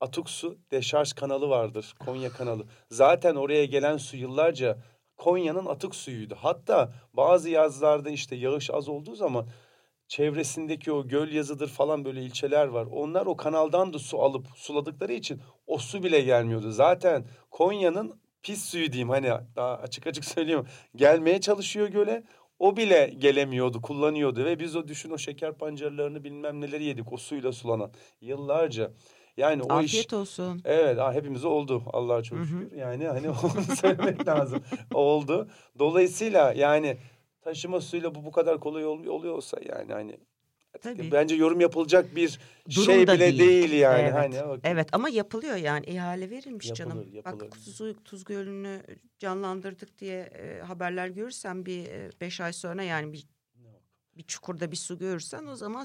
atık 0.00 0.30
su 0.30 0.58
deşarj 0.70 1.12
kanalı 1.12 1.48
vardır. 1.48 1.94
Konya 1.98 2.30
kanalı. 2.30 2.64
Zaten 2.90 3.34
oraya 3.34 3.64
gelen 3.64 3.96
su 3.96 4.16
yıllarca 4.16 4.78
Konya'nın 5.16 5.66
atık 5.66 5.94
suyuydu. 5.94 6.34
Hatta 6.38 6.92
bazı 7.12 7.50
yazlarda 7.50 8.10
işte 8.10 8.36
yağış 8.36 8.70
az 8.70 8.88
olduğu 8.88 9.14
zaman 9.14 9.46
çevresindeki 10.08 10.92
o 10.92 11.08
göl 11.08 11.32
yazıdır 11.32 11.68
falan 11.68 12.04
böyle 12.04 12.22
ilçeler 12.22 12.66
var. 12.66 12.86
Onlar 12.90 13.26
o 13.26 13.36
kanaldan 13.36 13.92
da 13.92 13.98
su 13.98 14.22
alıp 14.22 14.46
suladıkları 14.56 15.12
için 15.12 15.40
o 15.66 15.78
su 15.78 16.02
bile 16.02 16.20
gelmiyordu. 16.20 16.70
Zaten 16.70 17.24
Konya'nın 17.50 18.20
pis 18.42 18.64
suyu 18.64 18.92
diyeyim 18.92 19.08
hani 19.08 19.30
daha 19.56 19.76
açık 19.76 20.06
açık 20.06 20.24
söyleyeyim. 20.34 20.66
Gelmeye 20.96 21.40
çalışıyor 21.40 21.88
göle. 21.88 22.24
O 22.58 22.76
bile 22.76 23.14
gelemiyordu, 23.18 23.82
kullanıyordu 23.82 24.44
ve 24.44 24.58
biz 24.60 24.76
o 24.76 24.88
düşün 24.88 25.10
o 25.10 25.18
şeker 25.18 25.52
pancarlarını 25.58 26.24
bilmem 26.24 26.60
neleri 26.60 26.84
yedik 26.84 27.12
o 27.12 27.16
suyla 27.16 27.52
sulanan 27.52 27.92
yıllarca. 28.20 28.90
Yani 29.36 29.62
o 29.62 29.80
iş 29.80 29.94
Afiyet 29.94 30.12
olsun. 30.12 30.60
Evet 30.64 30.98
ha, 30.98 31.12
hepimize 31.12 31.46
oldu 31.46 31.82
Allah'a 31.92 32.22
çok 32.22 32.38
şükür. 32.38 32.76
Yani 32.76 33.06
hani 33.06 33.30
onu 33.30 33.76
söylemek 33.76 34.26
lazım. 34.26 34.62
Oldu. 34.94 35.48
Dolayısıyla 35.78 36.52
yani 36.52 36.96
taşıma 37.44 37.80
suyla 37.80 38.14
bu 38.14 38.24
bu 38.24 38.32
kadar 38.32 38.60
kolay 38.60 38.86
ol, 38.86 39.06
oluyor 39.06 39.34
olsa 39.34 39.58
yani 39.68 39.92
hani 39.92 40.16
Tabii. 40.80 41.12
bence 41.12 41.34
yorum 41.34 41.60
yapılacak 41.60 42.16
bir 42.16 42.40
Durum 42.70 42.84
şey 42.84 43.02
bile 43.02 43.18
değil, 43.20 43.38
değil. 43.38 43.72
yani. 43.72 44.02
Evet. 44.02 44.14
Hani 44.14 44.48
bak- 44.48 44.60
Evet 44.64 44.88
ama 44.92 45.08
yapılıyor 45.08 45.56
yani 45.56 45.86
ihale 45.86 46.30
verilmiş 46.30 46.66
Yapılır, 46.66 46.76
canım. 46.90 47.08
yapılır. 47.12 47.40
Bak 47.50 47.52
Tuz, 47.64 47.80
Tuz 48.04 48.24
Gölü'nü 48.24 48.82
canlandırdık 49.18 49.98
diye 49.98 50.20
e, 50.20 50.60
haberler 50.60 51.08
görürsem 51.08 51.66
bir 51.66 51.86
e, 51.86 52.10
beş 52.20 52.40
ay 52.40 52.52
sonra 52.52 52.82
yani 52.82 53.12
bir 53.12 53.26
bir 54.16 54.22
çukurda 54.22 54.70
bir 54.72 54.76
su 54.76 54.98
görürsen 54.98 55.46
o 55.46 55.56
zaman 55.56 55.84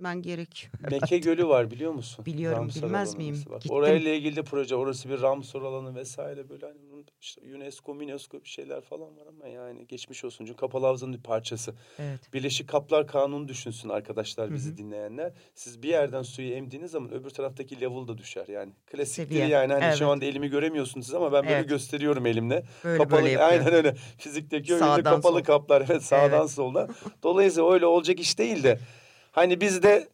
sevinmen 0.00 0.22
gerekiyor. 0.22 0.72
Meke 0.90 1.18
Gölü 1.18 1.48
var 1.48 1.70
biliyor 1.70 1.92
musun? 1.92 2.26
Biliyorum, 2.26 2.58
Ramsar 2.58 2.82
bilmez 2.82 3.16
miyim? 3.16 3.42
Bak, 3.50 3.62
Gittim. 3.62 3.76
Orayla 3.76 4.14
ilgili 4.14 4.36
de 4.36 4.42
proje. 4.42 4.76
Orası 4.76 5.08
bir 5.08 5.20
Ramsar 5.22 5.62
alanı 5.62 5.94
vesaire 5.94 6.48
böyle 6.48 6.66
hani 6.66 7.04
işte 7.20 7.40
UNESCO, 7.56 7.92
UNESCO 7.92 8.44
bir 8.44 8.48
şeyler 8.48 8.80
falan 8.80 9.16
var 9.16 9.26
ama 9.28 9.48
yani 9.48 9.86
geçmiş 9.86 10.24
olsun. 10.24 10.44
Çünkü 10.46 10.56
kapalı 10.60 10.86
havzanın 10.86 11.12
bir 11.12 11.22
parçası. 11.22 11.74
Evet. 11.98 12.32
Birleşik 12.32 12.68
Kaplar 12.68 13.06
Kanunu 13.06 13.48
düşünsün 13.48 13.88
arkadaşlar 13.88 14.54
bizi 14.54 14.72
hı. 14.72 14.76
dinleyenler. 14.76 15.32
Siz 15.54 15.82
bir 15.82 15.88
yerden 15.88 16.22
suyu 16.22 16.52
emdiğiniz 16.52 16.90
zaman 16.90 17.12
öbür 17.12 17.30
taraftaki 17.30 17.80
level 17.80 18.08
da 18.08 18.18
düşer. 18.18 18.48
Yani 18.48 18.72
klasiktir 18.86 19.34
Seviye. 19.34 19.48
yani 19.48 19.72
hani 19.72 19.82
şu 19.82 20.04
Evet. 20.04 20.12
anda 20.12 20.24
elimi 20.24 20.48
göremiyorsunuz 20.48 21.06
siz 21.06 21.14
ama 21.14 21.32
ben 21.32 21.42
böyle 21.44 21.54
Evet. 21.54 21.68
gösteriyorum 21.68 22.26
elimle. 22.26 22.62
Böyle 22.84 22.98
kapalı 22.98 23.18
böyle 23.22 23.30
yapıyor. 23.32 23.50
aynen 23.50 23.72
öyle. 23.74 23.94
Fizikteki 24.18 24.74
öyle 24.74 25.02
kapalı 25.02 25.22
sol. 25.38 25.42
kaplar 25.42 25.84
evet 25.90 26.02
sağdan 26.02 26.40
Evet. 26.40 26.50
soldan. 26.50 26.88
Dolayısıyla 27.22 27.72
öyle 27.72 27.86
olacak 27.86 28.20
iş 28.20 28.38
değil 28.38 28.62
de 28.62 28.78
hani 29.30 29.60
biz 29.60 29.82
de 29.82 30.08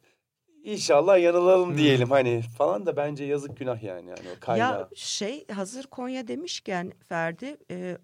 İnşallah 0.63 1.19
yanılalım 1.19 1.69
Hmm. 1.69 1.77
diyelim 1.77 2.11
hani 2.11 2.41
falan 2.57 2.85
da 2.85 2.97
bence 2.97 3.23
yazık 3.23 3.57
günah 3.57 3.83
yani 3.83 4.09
yani 4.09 4.19
o 4.37 4.39
kaynağı. 4.39 4.79
Ya 4.79 4.89
şey 4.95 5.47
hazır 5.47 5.83
Konya 5.87 6.27
demişken 6.27 6.93
Ferdi 7.09 7.57
e, 7.71 7.97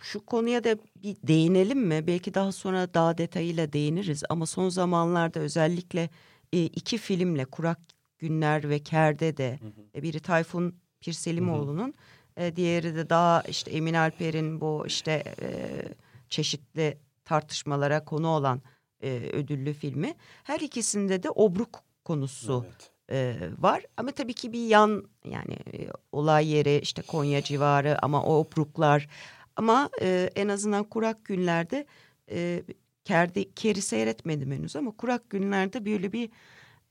şu 0.00 0.26
konuya 0.26 0.64
da 0.64 0.76
bir 0.96 1.16
değinelim 1.22 1.78
mi? 1.80 2.06
Belki 2.06 2.34
daha 2.34 2.52
sonra 2.52 2.94
daha 2.94 3.18
detayıyla 3.18 3.72
değiniriz 3.72 4.22
ama 4.28 4.46
son 4.46 4.68
zamanlarda 4.68 5.40
özellikle 5.40 6.10
e, 6.52 6.64
iki 6.64 6.98
filmle 6.98 7.44
Kurak 7.44 7.78
Günler 8.18 8.68
ve 8.68 8.78
Kerde 8.78 9.36
de 9.36 9.58
Hı 9.62 9.66
hı. 9.66 9.70
e, 9.94 10.02
biri 10.02 10.20
Tayfun 10.20 10.74
Pirselimoğlu'nun 11.00 11.94
e, 12.36 12.56
diğeri 12.56 12.94
de 12.94 13.10
daha 13.10 13.42
işte 13.42 13.70
Emin 13.70 13.94
Alper'in 13.94 14.60
bu 14.60 14.84
işte 14.86 15.24
e, 15.42 15.48
çeşitli 16.28 16.98
tartışmalara 17.24 18.04
konu 18.04 18.28
olan 18.28 18.62
e, 19.02 19.30
ödüllü 19.32 19.72
filmi. 19.72 20.14
Her 20.44 20.60
ikisinde 20.60 21.22
de 21.22 21.30
obruk 21.30 21.80
konusu 22.04 22.64
Evet. 22.66 22.90
e, 23.10 23.48
var. 23.58 23.84
Ama 23.96 24.10
tabii 24.10 24.34
ki 24.34 24.52
bir 24.52 24.66
yan 24.66 25.04
yani 25.24 25.54
e, 25.54 25.88
olay 26.12 26.48
yeri 26.48 26.78
işte 26.82 27.02
Konya 27.02 27.42
civarı 27.42 28.04
ama 28.04 28.22
o 28.22 28.34
obruklar 28.34 29.08
ama 29.56 29.90
e, 30.00 30.30
en 30.36 30.48
azından 30.48 30.84
kurak 30.84 31.24
günlerde 31.24 31.86
e, 32.30 32.62
Kerdi, 33.04 33.54
Keri 33.54 33.82
seyretmedim 33.82 34.52
henüz 34.52 34.76
ama 34.76 34.96
kurak 34.96 35.30
günlerde 35.30 35.86
böyle 35.86 36.12
bir 36.12 36.30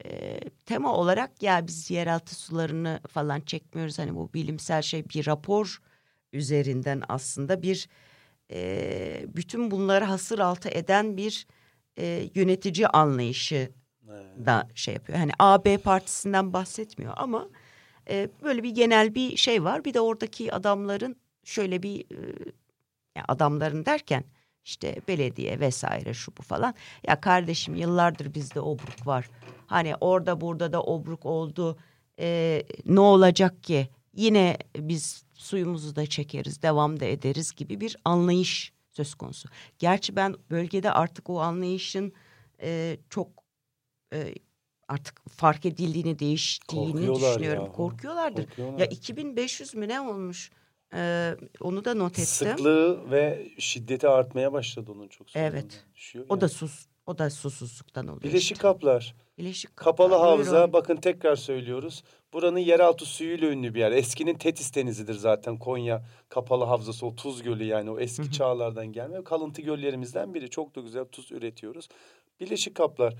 e, 0.05 0.39
tema 0.65 0.93
olarak 0.95 1.43
ya 1.43 1.67
biz 1.67 1.91
yeraltı 1.91 2.35
sularını 2.35 2.99
falan 3.07 3.41
çekmiyoruz. 3.41 3.99
Hani 3.99 4.15
bu 4.15 4.33
bilimsel 4.33 4.81
şey 4.81 5.09
bir 5.09 5.25
rapor 5.25 5.81
üzerinden 6.33 7.01
aslında 7.09 7.61
bir 7.61 7.89
e, 8.51 9.25
bütün 9.27 9.71
bunları 9.71 10.05
hasır 10.05 10.39
altı 10.39 10.69
eden 10.69 11.17
bir 11.17 11.47
e, 11.99 12.29
yönetici 12.35 12.87
anlayışı 12.87 13.71
Evet. 14.09 14.45
da 14.45 14.67
şey 14.75 14.93
yapıyor. 14.93 15.19
Hani 15.19 15.31
AB 15.39 15.77
partisinden 15.77 16.53
bahsetmiyor 16.53 17.13
ama 17.17 17.49
e, 18.09 18.29
böyle 18.43 18.63
bir 18.63 18.69
genel 18.69 19.15
bir 19.15 19.37
şey 19.37 19.63
var. 19.63 19.85
Bir 19.85 19.93
de 19.93 20.01
oradaki 20.01 20.53
adamların 20.53 21.15
şöyle 21.43 21.83
bir 21.83 21.99
e, 22.01 22.51
ya 23.15 23.25
adamların 23.27 23.85
derken 23.85 24.23
işte 24.65 25.01
belediye 25.07 25.59
vesaire 25.59 26.13
şu 26.13 26.31
bu 26.37 26.41
falan. 26.41 26.73
Ya 27.07 27.21
kardeşim 27.21 27.75
yıllardır 27.75 28.33
bizde 28.33 28.61
obruk 28.61 29.07
var. 29.07 29.29
Hani 29.67 29.95
orada 30.01 30.41
burada 30.41 30.73
da 30.73 30.83
obruk 30.83 31.25
oldu. 31.25 31.77
E, 32.19 32.63
ne 32.85 32.99
olacak 32.99 33.63
ki? 33.63 33.89
Yine 34.15 34.57
biz 34.77 35.23
suyumuzu 35.33 35.95
da 35.95 36.05
çekeriz, 36.05 36.61
devam 36.61 36.99
da 36.99 37.05
ederiz 37.05 37.51
gibi 37.51 37.81
bir 37.81 37.97
anlayış 38.05 38.73
söz 38.91 39.15
konusu. 39.15 39.49
Gerçi 39.79 40.15
ben 40.15 40.35
bölgede 40.49 40.91
artık 40.91 41.29
o 41.29 41.39
anlayışın 41.39 42.13
e, 42.61 42.97
çok 43.09 43.27
e, 44.13 44.33
artık 44.87 45.29
fark 45.29 45.65
edildiğini, 45.65 46.19
değiştiğini 46.19 47.15
düşünüyorum. 47.15 47.63
yahu. 47.63 47.73
Korkuyorlardır. 47.73 48.45
Korkuyorlar. 48.45 48.79
Ya 48.79 48.85
2500 48.85 49.75
mü 49.75 49.87
ne 49.87 50.01
olmuş? 50.01 50.51
Ee, 50.93 51.35
onu 51.61 51.85
da 51.85 51.93
not 51.93 52.11
ettim. 52.11 52.25
Sıklığı 52.25 53.11
ve 53.11 53.51
şiddeti 53.59 54.07
artmaya 54.07 54.53
başladı 54.53 54.91
onun 54.91 55.07
çok 55.07 55.35
Evet. 55.35 55.85
Düşüyor 55.95 56.25
O 56.29 56.33
yani. 56.33 56.41
da 56.41 56.49
sus, 56.49 56.85
o 57.09 57.17
da 57.17 57.29
susuzluktan 57.29 58.07
oluyor. 58.07 58.21
Bileşik 58.23 58.41
işte. 58.41 58.61
kaplar. 58.61 59.15
Bileşik 59.37 59.77
Kapalı 59.77 60.09
kaplar, 60.09 60.29
havza 60.29 60.51
buyurun. 60.55 60.73
bakın 60.73 60.95
tekrar 60.95 61.35
söylüyoruz. 61.35 62.03
Buranın 62.33 62.59
yeraltı 62.59 63.05
suyuyla 63.05 63.47
ünlü 63.49 63.73
bir 63.73 63.79
yer. 63.79 63.91
Eskinin 63.91 64.35
Tetis 64.35 64.75
denizidir 64.75 65.13
zaten 65.13 65.57
Konya 65.59 66.03
kapalı 66.29 66.63
havzası 66.63 67.05
o 67.05 67.15
tuz 67.15 67.43
gölü 67.43 67.63
yani 67.63 67.91
o 67.91 67.99
eski 67.99 68.31
çağlardan 68.31 68.87
gelme 68.87 69.23
kalıntı 69.23 69.61
göllerimizden 69.61 70.33
biri. 70.33 70.49
Çok 70.49 70.75
da 70.75 70.81
güzel 70.81 71.05
tuz 71.05 71.31
üretiyoruz. 71.31 71.89
Bileşik 72.39 72.75
kaplar. 72.75 73.13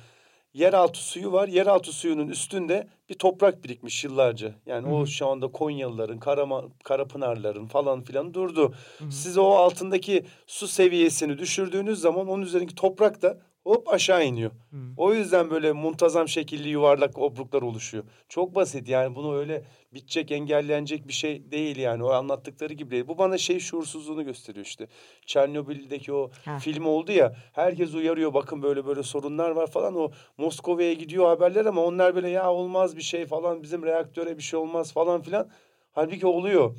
yeraltı 0.54 1.00
suyu 1.00 1.32
var. 1.32 1.48
Yeraltı 1.48 1.92
suyunun 1.92 2.28
üstünde 2.28 2.88
bir 3.10 3.14
toprak 3.16 3.64
birikmiş 3.64 4.04
yıllarca. 4.04 4.56
Yani 4.66 4.88
Hı 4.88 4.92
o 4.94 5.06
şu 5.06 5.28
anda 5.28 5.48
Konyalıların, 5.52 6.20
Karama, 6.20 6.64
Karapınarların 6.84 7.66
falan 7.68 8.02
filan 8.04 8.34
durdu. 8.34 8.74
Hı. 8.98 9.12
Siz 9.12 9.38
o 9.38 9.46
altındaki 9.46 10.26
su 10.48 10.68
seviyesini 10.68 11.38
düşürdüğünüz 11.38 12.00
zaman 12.00 12.28
onun 12.28 12.44
üzerindeki 12.44 12.76
toprak 12.76 13.22
da 13.22 13.38
hop 13.70 13.94
aşağı 13.94 14.26
iniyor. 14.26 14.52
Hı. 14.52 14.78
O 14.98 15.14
yüzden 15.14 15.50
böyle 15.50 15.72
muntazam 15.72 16.28
şekilli 16.28 16.70
yuvarlak 16.70 17.18
obruklar 17.18 17.62
oluşuyor. 17.62 18.04
Çok 18.30 18.56
basit 18.56 18.90
yani 18.90 19.16
bunu 19.16 19.36
öyle 19.38 19.64
bitecek, 19.94 20.32
engellenecek 20.32 21.08
bir 21.08 21.14
şey 21.14 21.52
değil 21.52 21.78
yani. 21.78 22.04
O 22.04 22.10
anlattıkları 22.10 22.74
gibi 22.74 22.92
değil. 22.92 23.08
Bu 23.08 23.18
bana 23.18 23.38
şey 23.38 23.60
şuursuzluğunu 23.60 24.26
gösteriyor 24.26 24.66
işte. 24.66 24.88
Çernobil'deki 25.26 26.14
o 26.14 26.30
Ha. 26.46 26.60
film 26.60 26.86
oldu 26.86 27.12
ya. 27.12 27.36
Herkes 27.54 27.94
uyarıyor 27.94 28.34
bakın 28.34 28.62
böyle 28.64 28.86
böyle 28.86 29.04
sorunlar 29.04 29.50
var 29.50 29.68
falan. 29.68 29.96
O 29.96 30.12
Moskova'ya 30.38 30.94
gidiyor 30.94 31.26
haberler 31.26 31.66
ama 31.66 31.84
onlar 31.86 32.16
böyle 32.16 32.30
ya 32.30 32.54
olmaz 32.54 32.98
bir 32.98 33.02
şey 33.02 33.26
falan 33.26 33.64
bizim 33.64 33.84
reaktöre 33.86 34.38
bir 34.38 34.44
şey 34.44 34.60
olmaz 34.60 34.94
falan 34.94 35.22
filan. 35.22 35.50
Halbuki 35.92 36.28
oluyor. 36.28 36.76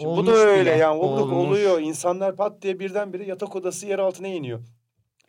Şimdi 0.00 0.16
bu 0.16 0.26
da 0.26 0.32
öyle 0.32 0.60
bile, 0.60 0.70
yani 0.70 0.98
obruk 1.00 1.32
olmuş. 1.32 1.48
oluyor. 1.48 1.80
İnsanlar 1.80 2.36
pat 2.36 2.62
diye 2.62 2.78
birdenbire 2.78 3.24
yatak 3.24 3.56
odası 3.56 3.86
yer 3.86 3.98
altına 3.98 4.28
iniyor. 4.28 4.60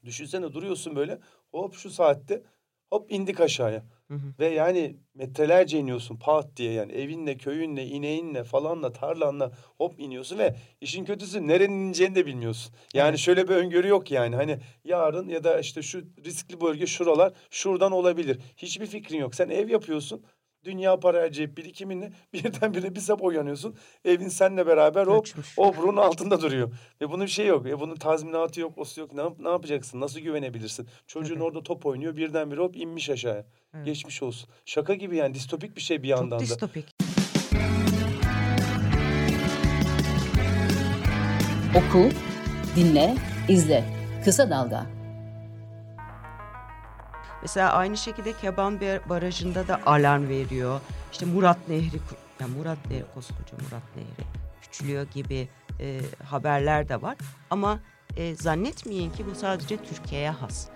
Düşünsene 0.05 0.53
duruyorsun 0.53 0.95
böyle 0.95 1.19
hop 1.51 1.75
şu 1.75 1.89
saatte 1.89 2.43
hop 2.89 3.11
indik 3.11 3.41
aşağıya. 3.41 3.83
Hı 4.07 4.13
hı. 4.13 4.33
Ve 4.39 4.47
yani 4.47 4.95
metrelerce 5.15 5.79
iniyorsun 5.79 6.17
pat 6.17 6.57
diye 6.57 6.71
yani 6.71 6.91
evinle, 6.91 7.37
köyünle, 7.37 7.85
ineğinle 7.85 8.43
falanla, 8.43 8.91
tarlanla 8.91 9.51
hop 9.77 9.99
iniyorsun 9.99 10.37
ve 10.37 10.55
işin 10.81 11.05
kötüsü 11.05 11.47
nerenin 11.47 11.85
ineceğini 11.85 12.15
de 12.15 12.25
bilmiyorsun. 12.25 12.73
Yani 12.93 13.09
Evet. 13.09 13.19
şöyle 13.19 13.47
bir 13.47 13.55
öngörü 13.55 13.87
yok 13.87 14.11
yani 14.11 14.35
hani 14.35 14.59
yarın 14.83 15.29
ya 15.29 15.43
da 15.43 15.59
işte 15.59 15.81
şu 15.81 16.03
riskli 16.25 16.61
bölge 16.61 16.87
şuralar 16.87 17.33
şuradan 17.49 17.91
olabilir. 17.91 18.39
Hiçbir 18.57 18.85
fikrin 18.85 19.19
yok. 19.19 19.35
Sen 19.35 19.49
ev 19.49 19.69
yapıyorsun. 19.69 20.25
Dünya 20.65 20.99
para 20.99 21.21
harcayıp 21.21 21.57
birikiminle 21.57 22.11
birdenbire 22.33 22.95
bir 22.95 22.99
sabah 22.99 23.23
uyanıyorsun. 23.25 23.75
Evin 24.05 24.27
seninle 24.27 24.67
beraber 24.67 25.07
hop 25.07 25.25
Göçmüş. 25.25 25.53
obrunun 25.57 25.97
altında 25.97 26.41
duruyor. 26.41 26.71
Ve 27.01 27.09
bunun 27.11 27.25
bir 27.25 27.31
şey 27.31 27.47
yok. 27.47 27.67
E 27.67 27.79
bunun 27.79 27.95
tazminatı 27.95 28.61
yok, 28.61 28.77
osu 28.77 29.01
yok. 29.01 29.13
Ne, 29.13 29.21
yap- 29.21 29.39
ne 29.39 29.49
yapacaksın? 29.49 30.01
Nasıl 30.01 30.19
güvenebilirsin? 30.19 30.87
Çocuğun 31.07 31.39
orada 31.39 31.63
top 31.63 31.85
oynuyor. 31.85 32.15
Birdenbire 32.17 32.61
hop 32.61 32.75
inmiş 32.77 33.09
aşağıya. 33.09 33.45
Geçmiş 33.85 34.23
olsun. 34.23 34.49
Şaka 34.65 34.93
gibi 34.93 35.15
yani 35.15 35.33
distopik 35.33 35.75
bir 35.75 35.81
şey 35.81 36.03
bir 36.03 36.07
yandan 36.07 36.29
Çok 36.37 36.39
da. 36.39 36.43
distopik. 36.43 36.85
Oku, 41.75 42.09
dinle, 42.75 43.15
izle. 43.49 43.83
Kısa 44.25 44.49
Dalga. 44.49 44.85
Mesela 47.45 47.71
aynı 47.73 47.97
şekilde 47.97 48.33
Keban 48.33 48.81
Bar- 48.81 49.09
Barajı'nda 49.09 49.67
da 49.67 49.79
alarm 49.85 50.29
veriyor. 50.29 50.81
İşte 51.11 51.25
Murat 51.25 51.69
Nehri, 51.69 51.99
yani 52.39 52.55
Murat 52.57 52.77
Nehri, 52.89 53.05
koskoca 53.13 53.57
Murat 53.63 53.83
Nehri 53.95 54.27
küçülüyor 54.61 55.03
gibi 55.13 55.47
e, 55.79 56.01
haberler 56.23 56.89
de 56.89 57.01
var. 57.01 57.17
Ama 57.49 57.79
e, 58.17 58.35
zannetmeyin 58.35 59.11
ki 59.11 59.25
bu 59.31 59.35
sadece 59.35 59.77
Türkiye'ye 59.77 60.29
has. 60.29 60.67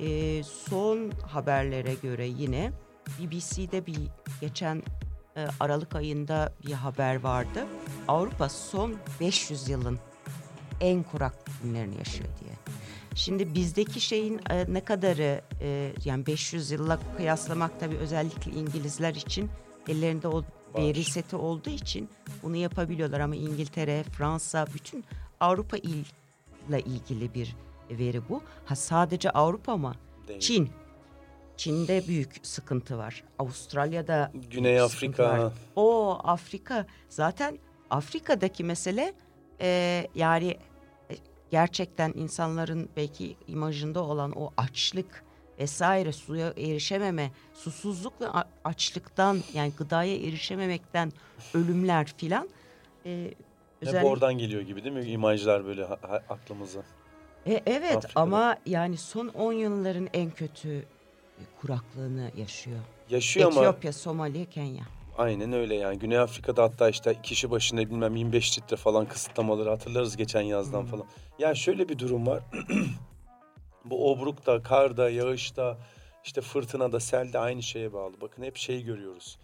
E, 0.00 0.42
son 0.42 1.10
haberlere 1.26 1.94
göre 1.94 2.26
yine 2.26 2.72
BBC'de 3.18 3.86
bir 3.86 3.98
geçen 4.40 4.82
e, 5.36 5.46
Aralık 5.60 5.94
ayında 5.96 6.52
bir 6.66 6.72
haber 6.72 7.20
vardı. 7.20 7.66
Avrupa 8.08 8.48
son 8.48 8.94
500 9.20 9.68
yılın 9.68 9.98
en 10.80 11.02
kurak 11.02 11.34
günlerini 11.62 11.98
yaşıyor 11.98 12.28
diye. 12.40 12.52
Şimdi 13.14 13.54
bizdeki 13.54 14.00
şeyin 14.00 14.40
e, 14.50 14.66
ne 14.68 14.84
kadarı 14.84 15.40
e, 15.60 15.92
yani 16.04 16.26
500 16.26 16.70
yılla 16.70 16.98
kıyaslamak 17.16 17.80
tabii 17.80 17.96
özellikle 17.96 18.52
İngilizler 18.52 19.14
için 19.14 19.50
ellerinde 19.88 20.28
o 20.28 20.44
veri 20.78 21.04
seti 21.04 21.36
olduğu 21.36 21.70
için 21.70 22.08
bunu 22.42 22.56
yapabiliyorlar 22.56 23.20
ama 23.20 23.36
İngiltere, 23.36 24.02
Fransa 24.02 24.66
bütün 24.74 25.04
Avrupa 25.40 25.76
ile 25.76 26.80
ilgili 26.80 27.34
bir 27.34 27.56
veri 27.90 28.28
bu. 28.28 28.42
Ha 28.64 28.76
sadece 28.76 29.30
Avrupa 29.30 29.76
mı? 29.76 29.94
Değil. 30.28 30.40
Çin. 30.40 30.70
Çin'de 31.56 32.08
büyük 32.08 32.40
sıkıntı 32.42 32.98
var. 32.98 33.24
Avustralya'da 33.38 34.32
Güney 34.50 34.76
var. 34.76 34.80
Afrika. 34.80 35.52
O 35.76 36.18
Afrika 36.24 36.86
zaten 37.08 37.58
Afrika'daki 37.90 38.64
mesele 38.64 39.14
e, 39.60 40.06
yani 40.14 40.56
gerçekten 41.52 42.12
insanların 42.16 42.88
belki 42.96 43.36
imajında 43.48 44.02
olan 44.04 44.32
o 44.36 44.50
açlık 44.56 45.24
vesaire 45.58 46.12
suya 46.12 46.48
erişememe, 46.56 47.30
susuzluk 47.54 48.20
ve 48.20 48.26
açlıktan 48.64 49.38
yani 49.54 49.72
gıdaya 49.78 50.16
erişememekten 50.16 51.12
ölümler 51.54 52.12
filan. 52.16 52.48
E, 53.06 53.24
Hep 53.24 53.36
özellikle- 53.80 54.08
oradan 54.08 54.38
geliyor 54.38 54.62
gibi 54.62 54.84
değil 54.84 54.94
mi? 54.94 55.04
İmajlar 55.04 55.64
böyle 55.64 55.84
aklımıza. 56.28 56.82
E, 57.46 57.62
evet 57.66 57.96
Afrika'da. 57.96 58.20
ama 58.22 58.56
yani 58.66 58.96
son 58.96 59.28
10 59.28 59.52
yılların 59.52 60.08
en 60.12 60.30
kötü 60.30 60.84
kuraklığını 61.60 62.30
yaşıyor. 62.36 62.78
Yaşıyor 63.10 63.46
ama 63.52 63.60
Etiyopya, 63.60 63.92
Somali, 63.92 64.46
Kenya. 64.50 64.84
Aynen 65.18 65.52
öyle 65.52 65.74
yani. 65.74 65.98
Güney 65.98 66.18
Afrika'da 66.18 66.62
hatta 66.62 66.88
işte 66.88 67.16
kişi 67.22 67.50
başına 67.50 67.80
bilmem 67.80 68.16
25 68.16 68.58
litre 68.58 68.76
falan 68.76 69.06
kısıtlamaları 69.06 69.68
hatırlarız 69.70 70.16
geçen 70.16 70.40
yazdan 70.40 70.82
Hı. 70.82 70.86
falan. 70.86 71.06
Ya 71.38 71.54
şöyle 71.54 71.88
bir 71.88 71.98
durum 71.98 72.26
var. 72.26 72.42
Bu 73.84 74.12
obrukta, 74.12 74.62
karda, 74.62 75.10
yağışta, 75.10 75.78
işte 76.24 76.40
fırtınada, 76.40 77.00
selde 77.00 77.38
aynı 77.38 77.62
şeye 77.62 77.92
bağlı. 77.92 78.20
Bakın 78.20 78.42
hep 78.42 78.56
şeyi 78.56 78.84
görüyoruz. 78.84 79.38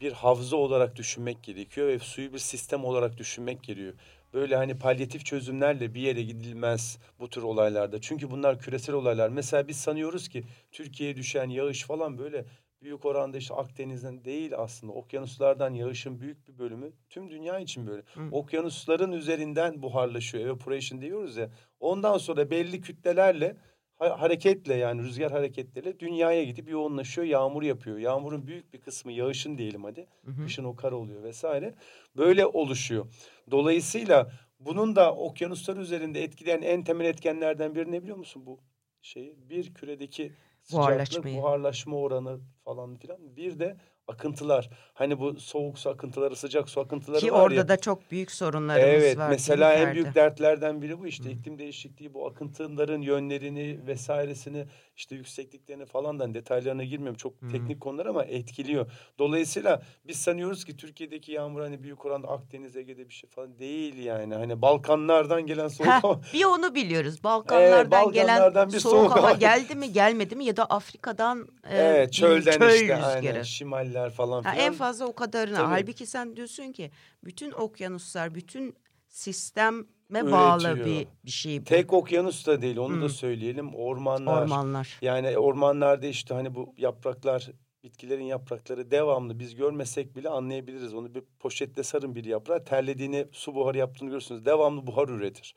Bir 0.00 0.12
havza 0.12 0.56
olarak 0.56 0.96
düşünmek 0.96 1.42
gerekiyor 1.42 1.86
ve 1.88 1.98
suyu 1.98 2.32
bir 2.32 2.38
sistem 2.38 2.84
olarak 2.84 3.18
düşünmek 3.18 3.62
gerekiyor. 3.62 3.94
Böyle 4.34 4.56
hani 4.56 4.78
palyatif 4.78 5.24
çözümlerle 5.24 5.94
bir 5.94 6.00
yere 6.00 6.22
gidilmez 6.22 6.98
bu 7.20 7.30
tür 7.30 7.42
olaylarda. 7.42 8.00
Çünkü 8.00 8.30
bunlar 8.30 8.58
küresel 8.58 8.94
olaylar. 8.94 9.28
Mesela 9.28 9.68
biz 9.68 9.76
sanıyoruz 9.76 10.28
ki 10.28 10.44
Türkiye'ye 10.72 11.16
düşen 11.16 11.48
yağış 11.48 11.84
falan 11.84 12.18
böyle 12.18 12.44
büyük 12.82 13.04
oranda 13.04 13.36
işte 13.36 13.54
Akdeniz'den 13.54 14.24
değil 14.24 14.52
aslında. 14.56 14.92
Okyanuslardan 14.92 15.74
yağışın 15.74 16.20
büyük 16.20 16.48
bir 16.48 16.58
bölümü 16.58 16.92
tüm 17.10 17.30
dünya 17.30 17.58
için 17.58 17.86
böyle. 17.86 18.02
Hı. 18.14 18.28
Okyanusların 18.32 19.12
üzerinden 19.12 19.82
buharlaşıyor. 19.82 20.46
Evaporation 20.46 21.00
diyoruz 21.00 21.36
ya. 21.36 21.50
Ondan 21.80 22.18
sonra 22.18 22.50
belli 22.50 22.80
kütlelerle 22.80 23.56
ha- 23.96 24.20
hareketle 24.20 24.74
yani 24.74 25.02
rüzgar 25.02 25.32
hareketleriyle 25.32 26.00
dünyaya 26.00 26.44
gidip 26.44 26.70
yoğunlaşıyor, 26.70 27.26
yağmur 27.26 27.62
yapıyor. 27.62 27.98
Yağmurun 27.98 28.46
büyük 28.46 28.72
bir 28.72 28.80
kısmı 28.80 29.12
yağışın 29.12 29.58
diyelim 29.58 29.84
hadi. 29.84 30.06
Hı 30.24 30.30
hı. 30.30 30.42
Kışın 30.44 30.64
o 30.64 30.76
kar 30.76 30.92
oluyor 30.92 31.22
vesaire. 31.22 31.74
Böyle 32.16 32.46
oluşuyor. 32.46 33.06
Dolayısıyla 33.50 34.30
bunun 34.60 34.96
da 34.96 35.14
okyanuslar 35.14 35.76
üzerinde 35.76 36.22
etkileyen 36.22 36.62
en 36.62 36.84
temel 36.84 37.04
etkenlerden 37.04 37.74
biri 37.74 37.92
ne 37.92 38.02
biliyor 38.02 38.16
musun 38.16 38.46
bu 38.46 38.60
şeyi? 39.02 39.36
Bir 39.50 39.74
küredeki 39.74 40.32
sıcaklık, 40.66 41.24
buharlaşma 41.24 41.96
oranı 41.96 42.40
falan 42.64 42.96
filan. 42.96 43.36
Bir 43.36 43.58
de 43.58 43.76
akıntılar. 44.08 44.70
Hani 44.94 45.20
bu 45.20 45.40
soğuk 45.40 45.78
su 45.78 45.90
akıntıları, 45.90 46.36
sıcak 46.36 46.68
su 46.68 46.80
akıntıları 46.80 47.20
Ki 47.20 47.32
var 47.32 47.40
orada 47.40 47.54
ya. 47.54 47.68
da 47.68 47.76
çok 47.76 48.10
büyük 48.10 48.30
sorunlarımız 48.30 48.88
Evet 49.04 49.18
var. 49.18 49.28
mesela 49.28 49.70
değil 49.70 49.80
mi 49.82 49.88
en 49.88 49.94
büyük 49.94 50.14
dertlerden 50.14 50.82
biri 50.82 50.98
bu 50.98 51.06
işte 51.06 51.24
Hı. 51.24 51.28
iklim 51.28 51.58
değişikliği 51.58 52.14
bu 52.14 52.26
akıntıların 52.26 53.00
yönlerini 53.02 53.86
vesairesini 53.86 54.66
işte 54.96 55.14
yüksekliklerini 55.14 55.86
falan 55.86 56.18
da 56.18 56.34
detaylarına 56.34 56.84
girmiyorum 56.84 57.16
çok 57.16 57.42
Hı. 57.42 57.48
teknik 57.48 57.80
konular 57.80 58.06
ama 58.06 58.24
etkiliyor. 58.24 58.92
Dolayısıyla 59.18 59.82
biz 60.08 60.16
sanıyoruz 60.16 60.64
ki 60.64 60.76
Türkiye'deki 60.76 61.32
yağmur 61.32 61.60
hani 61.60 61.82
büyük 61.82 62.04
oranda 62.04 62.28
Akdeniz 62.28 62.76
Ege'de 62.76 63.08
bir 63.08 63.14
şey 63.14 63.30
falan 63.30 63.58
değil 63.58 63.96
yani 63.96 64.34
hani 64.34 64.62
Balkanlardan 64.62 65.46
gelen 65.46 65.68
soğuk 65.68 65.88
Heh, 65.90 66.02
hava 66.02 66.20
bir 66.32 66.44
onu 66.44 66.74
biliyoruz. 66.74 67.24
Balkanlardan, 67.24 67.90
Balkanlardan 67.90 68.52
gelen 68.52 68.72
bir 68.72 68.80
soğuk, 68.80 68.94
soğuk 68.94 69.16
hava 69.16 69.32
geldi 69.32 69.74
mi 69.74 69.92
gelmedi 69.92 70.36
mi 70.36 70.44
ya 70.44 70.56
da 70.56 70.64
Afrika'dan 70.64 71.48
e, 71.64 71.78
evet 71.78 72.12
çölden 72.12 72.58
çöl 72.58 72.74
işte 72.74 72.96
aynen 72.96 73.42
şimaller 73.42 74.10
falan 74.10 74.42
Ha, 74.42 74.52
filan. 74.52 74.66
en 74.66 74.72
fazla 74.72 75.06
o 75.06 75.14
kadarına. 75.14 75.56
Tabii. 75.56 75.66
Halbuki 75.66 76.06
sen 76.06 76.36
diyorsun 76.36 76.72
ki 76.72 76.90
bütün 77.24 77.50
okyanuslar, 77.50 78.34
bütün 78.34 78.74
sisteme 79.16 79.84
bağlı 80.12 80.68
Üretiyor. 80.68 80.86
bir, 80.86 81.06
bir 81.24 81.30
şey 81.30 81.60
bu. 81.60 81.64
Tek 81.64 81.92
okyanus 81.92 82.46
da 82.46 82.62
değil 82.62 82.76
onu 82.76 83.00
da 83.00 83.04
Hı. 83.04 83.08
söyleyelim 83.08 83.74
ormanlar. 83.74 84.42
Ormanlar. 84.42 84.98
Yani 85.02 85.38
ormanlarda 85.38 86.06
işte 86.06 86.34
hani 86.34 86.54
bu 86.54 86.74
yapraklar, 86.76 87.50
bitkilerin 87.84 88.24
yaprakları 88.24 88.90
devamlı 88.90 89.38
biz 89.38 89.54
görmesek 89.54 90.16
bile 90.16 90.28
anlayabiliriz. 90.28 90.94
Onu 90.94 91.14
bir 91.14 91.22
poşetle 91.38 91.82
sarın 91.82 92.14
bir 92.14 92.24
yaprağı 92.24 92.64
terlediğini, 92.64 93.26
su 93.32 93.54
buharı 93.54 93.78
yaptığını 93.78 94.08
görürsünüz. 94.10 94.44
Devamlı 94.44 94.86
buhar 94.86 95.08
üretir. 95.08 95.54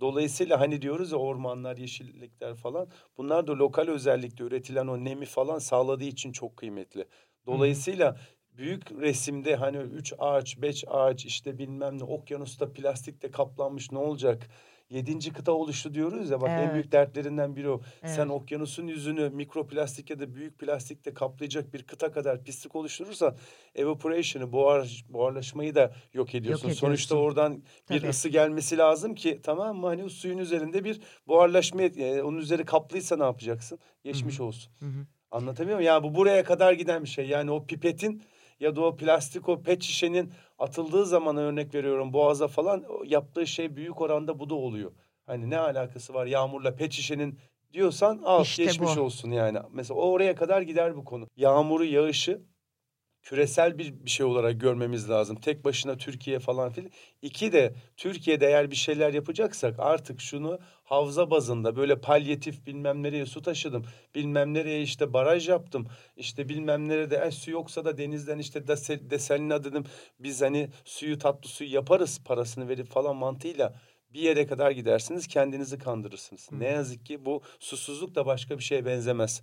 Dolayısıyla 0.00 0.60
hani 0.60 0.82
diyoruz 0.82 1.12
ya 1.12 1.18
ormanlar, 1.18 1.76
yeşillikler 1.76 2.54
falan 2.54 2.88
bunlar 3.18 3.46
da 3.46 3.58
lokal 3.58 3.88
özellikle 3.88 4.44
üretilen 4.44 4.86
o 4.86 5.04
nemi 5.04 5.26
falan 5.26 5.58
sağladığı 5.58 6.04
için 6.04 6.32
çok 6.32 6.56
kıymetli. 6.56 7.04
Dolayısıyla 7.46 8.16
büyük 8.58 8.92
resimde 8.92 9.56
hani 9.56 9.76
üç 9.76 10.12
ağaç, 10.18 10.62
beş 10.62 10.84
ağaç 10.88 11.24
işte 11.26 11.58
bilmem 11.58 11.98
ne 11.98 12.04
okyanusta 12.04 12.72
plastikle 12.72 13.30
kaplanmış 13.30 13.92
ne 13.92 13.98
olacak? 13.98 14.48
yedinci 14.90 15.32
kıta 15.32 15.52
oluştu 15.52 15.94
diyoruz 15.94 16.30
ya 16.30 16.40
bak 16.40 16.50
en 16.50 16.58
Evet. 16.58 16.74
büyük 16.74 16.92
dertlerinden 16.92 17.56
biri 17.56 17.68
o. 17.70 17.80
Sen 18.06 18.22
Evet. 18.22 18.30
okyanusun 18.30 18.86
yüzünü 18.86 19.30
mikroplastik 19.30 20.10
ya 20.10 20.20
da 20.20 20.34
büyük 20.34 20.58
plastikle 20.58 21.14
kaplayacak 21.14 21.74
bir 21.74 21.82
kıta 21.82 22.12
kadar 22.12 22.44
pislik 22.44 22.76
oluşturursan 22.76 23.36
evaporation'ı 23.74 24.52
buhar, 24.52 25.04
buharlaşmayı 25.08 25.74
da 25.74 25.94
yok 26.14 26.34
ediyorsun. 26.34 26.70
Sonuçta 26.70 27.14
ediyorsun. 27.14 27.26
oradan 27.30 27.62
bir 27.90 27.98
Tabii. 28.00 28.08
ısı 28.10 28.28
gelmesi 28.28 28.78
lazım 28.78 29.14
ki 29.14 29.40
tamam 29.42 29.76
mı? 29.76 29.86
Hani 29.86 30.04
o 30.04 30.08
suyun 30.08 30.38
üzerinde 30.38 30.84
bir 30.84 31.00
buharlaşma 31.28 31.82
et- 31.82 31.98
e, 31.98 32.22
onun 32.22 32.38
üzeri 32.38 32.64
kaplıysa 32.64 33.16
ne 33.16 33.24
yapacaksın? 33.24 33.78
Geçmiş 34.04 34.40
olsun. 34.40 34.72
Hı 34.80 34.86
hı. 34.86 35.06
Anlatabiliyor 35.30 35.78
muyum? 35.78 35.86
Yani 35.86 36.02
bu 36.02 36.14
buraya 36.14 36.44
kadar 36.44 36.72
giden 36.72 37.02
bir 37.02 37.08
şey. 37.08 37.28
Yani 37.28 37.50
o 37.50 37.66
pipetin 37.66 38.22
ya 38.60 38.76
da 38.76 38.80
o 38.80 38.96
plastik 38.96 39.48
o 39.48 39.62
pet 39.62 39.82
şişenin 39.82 40.32
atıldığı 40.58 41.06
zaman 41.06 41.36
örnek 41.36 41.74
veriyorum 41.74 42.12
boğaza 42.12 42.48
falan 42.48 42.84
yaptığı 43.04 43.46
şey 43.46 43.76
büyük 43.76 44.00
oranda 44.00 44.38
bu 44.38 44.50
da 44.50 44.54
oluyor. 44.54 44.92
Hani 45.26 45.50
ne 45.50 45.58
alakası 45.58 46.14
var 46.14 46.26
yağmurla 46.26 46.76
pet 46.76 46.92
şişenin 46.92 47.38
diyorsan 47.72 48.20
al 48.24 48.42
İşte 48.42 48.64
geçmiş 48.64 48.96
bu. 48.96 49.00
olsun 49.00 49.30
yani. 49.30 49.58
Mesela 49.72 50.00
oraya 50.00 50.34
kadar 50.34 50.62
gider 50.62 50.96
bu 50.96 51.04
konu. 51.04 51.26
Yağmuru 51.36 51.84
yağışı 51.84 52.42
küresel 53.24 53.78
bir, 53.78 54.04
bir 54.04 54.10
şey 54.10 54.26
olarak 54.26 54.60
görmemiz 54.60 55.10
lazım. 55.10 55.36
Tek 55.36 55.64
başına 55.64 55.96
Türkiye 55.96 56.38
falan 56.38 56.70
filan. 56.70 56.90
İki 57.22 57.52
de 57.52 57.74
Türkiye'de 57.96 58.46
eğer 58.46 58.70
bir 58.70 58.76
şeyler 58.76 59.14
yapacaksak 59.14 59.74
artık 59.78 60.20
şunu 60.20 60.58
havza 60.84 61.30
bazında 61.30 61.76
böyle 61.76 62.00
palyatif 62.00 62.66
bilmem 62.66 63.02
nereye 63.02 63.26
su 63.26 63.42
taşıdım. 63.42 63.84
Bilmem 64.14 64.54
nereye 64.54 64.82
işte 64.82 65.12
baraj 65.12 65.48
yaptım. 65.48 65.86
İşte 66.16 66.48
bilmem 66.48 66.88
nerede 66.88 67.16
e, 67.16 67.30
su 67.30 67.50
yoksa 67.50 67.84
da 67.84 67.98
denizden 67.98 68.38
işte 68.38 68.58
dese- 68.58 69.10
desalina 69.10 69.64
dedim. 69.64 69.84
Biz 70.20 70.42
hani 70.42 70.68
suyu 70.84 71.18
tatlı 71.18 71.48
suyu 71.48 71.72
yaparız 71.72 72.20
parasını 72.24 72.68
verip 72.68 72.90
falan 72.90 73.16
mantığıyla 73.16 73.74
bir 74.14 74.20
yere 74.20 74.46
kadar 74.46 74.70
gidersiniz 74.70 75.26
kendinizi 75.26 75.78
kandırırsınız. 75.78 76.48
Ne 76.52 76.66
yazık 76.66 77.06
ki 77.06 77.24
bu 77.24 77.42
susuzluk 77.60 78.14
da 78.14 78.26
başka 78.26 78.58
bir 78.58 78.62
şeye 78.62 78.86
benzemez. 78.86 79.42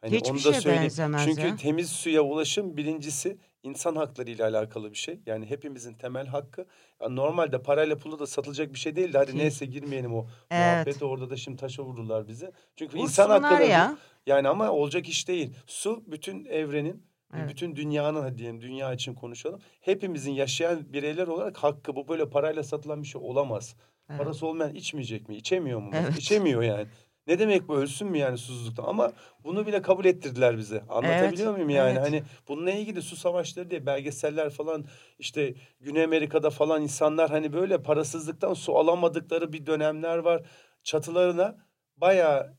Hani 0.00 0.16
Hiçbir 0.16 0.30
onu 0.30 0.36
da 0.38 0.40
şeye 0.42 0.60
söyleyeyim. 0.60 0.82
benzemez 0.82 1.24
Çünkü 1.24 1.40
ya. 1.46 1.56
temiz 1.56 1.90
suya 1.90 2.22
ulaşım 2.22 2.76
birincisi 2.76 3.38
insan 3.62 3.96
hakları 3.96 4.30
ile 4.30 4.44
alakalı 4.44 4.90
bir 4.90 4.96
şey. 4.96 5.20
Yani 5.26 5.46
hepimizin 5.50 5.94
temel 5.94 6.26
hakkı. 6.26 6.66
Ya 7.02 7.08
normalde 7.08 7.62
parayla 7.62 7.96
pulu 7.96 8.18
da 8.18 8.26
satılacak 8.26 8.72
bir 8.74 8.78
şey 8.78 8.96
değil 8.96 9.12
de 9.12 9.18
hadi 9.18 9.26
Değil. 9.32 9.38
neyse 9.38 9.66
girmeyelim 9.66 10.14
o 10.14 10.26
Evet. 10.50 10.74
muhabbete 10.76 11.04
orada 11.04 11.30
da 11.30 11.36
şimdi 11.36 11.56
taşa 11.56 11.82
vururlar 11.82 12.28
bizi. 12.28 12.50
Çünkü 12.76 12.98
insan 12.98 13.24
Vursunlar 13.30 13.42
hakları 13.42 13.68
bu. 13.68 13.70
ya. 13.72 13.96
Yani 14.26 14.48
ama 14.48 14.70
olacak 14.70 15.08
iş 15.08 15.28
değil. 15.28 15.54
Su 15.66 16.04
bütün 16.06 16.44
evrenin, 16.44 17.02
Evet. 17.36 17.50
bütün 17.50 17.76
dünyanın 17.76 18.22
hadi 18.22 18.38
diyelim 18.38 18.60
dünya 18.60 18.92
için 18.92 19.14
konuşalım. 19.14 19.60
Hepimizin 19.80 20.32
yaşayan 20.32 20.92
bireyler 20.92 21.26
olarak 21.26 21.56
hakkı. 21.56 21.96
Bu 21.96 22.08
böyle 22.08 22.30
parayla 22.30 22.62
satılan 22.62 23.02
bir 23.02 23.08
şey 23.08 23.20
olamaz. 23.24 23.76
Evet. 24.10 24.18
Parası 24.20 24.46
olmayan 24.46 24.74
içmeyecek 24.74 25.28
mi? 25.28 25.36
İçemiyor 25.36 25.80
mu? 25.80 25.90
Evet. 25.94 26.18
İçemiyor 26.18 26.62
yani. 26.62 26.86
Ne 27.28 27.38
demek 27.38 27.68
bu 27.68 27.76
ölsün 27.76 28.08
mü 28.08 28.18
yani 28.18 28.38
susuzluktan? 28.38 28.84
Ama 28.84 29.12
bunu 29.44 29.66
bile 29.66 29.82
kabul 29.82 30.04
ettirdiler 30.04 30.58
bize. 30.58 30.82
Anlatabiliyor 30.88 31.48
Evet, 31.48 31.56
muyum 31.56 31.70
yani? 31.70 31.92
evet. 31.92 32.02
Hani 32.06 32.22
bununla 32.48 32.70
ilgili 32.70 33.02
su 33.02 33.16
savaşları 33.16 33.70
diye 33.70 33.86
belgeseller 33.86 34.50
falan 34.50 34.84
işte 35.18 35.54
Güney 35.80 36.04
Amerika'da 36.04 36.50
falan 36.50 36.82
insanlar 36.82 37.30
hani 37.30 37.52
böyle 37.52 37.82
parasızlıktan 37.82 38.54
su 38.54 38.76
alamadıkları 38.76 39.52
bir 39.52 39.66
dönemler 39.66 40.18
var. 40.18 40.42
Çatılarına 40.82 41.56
bayağı 41.96 42.56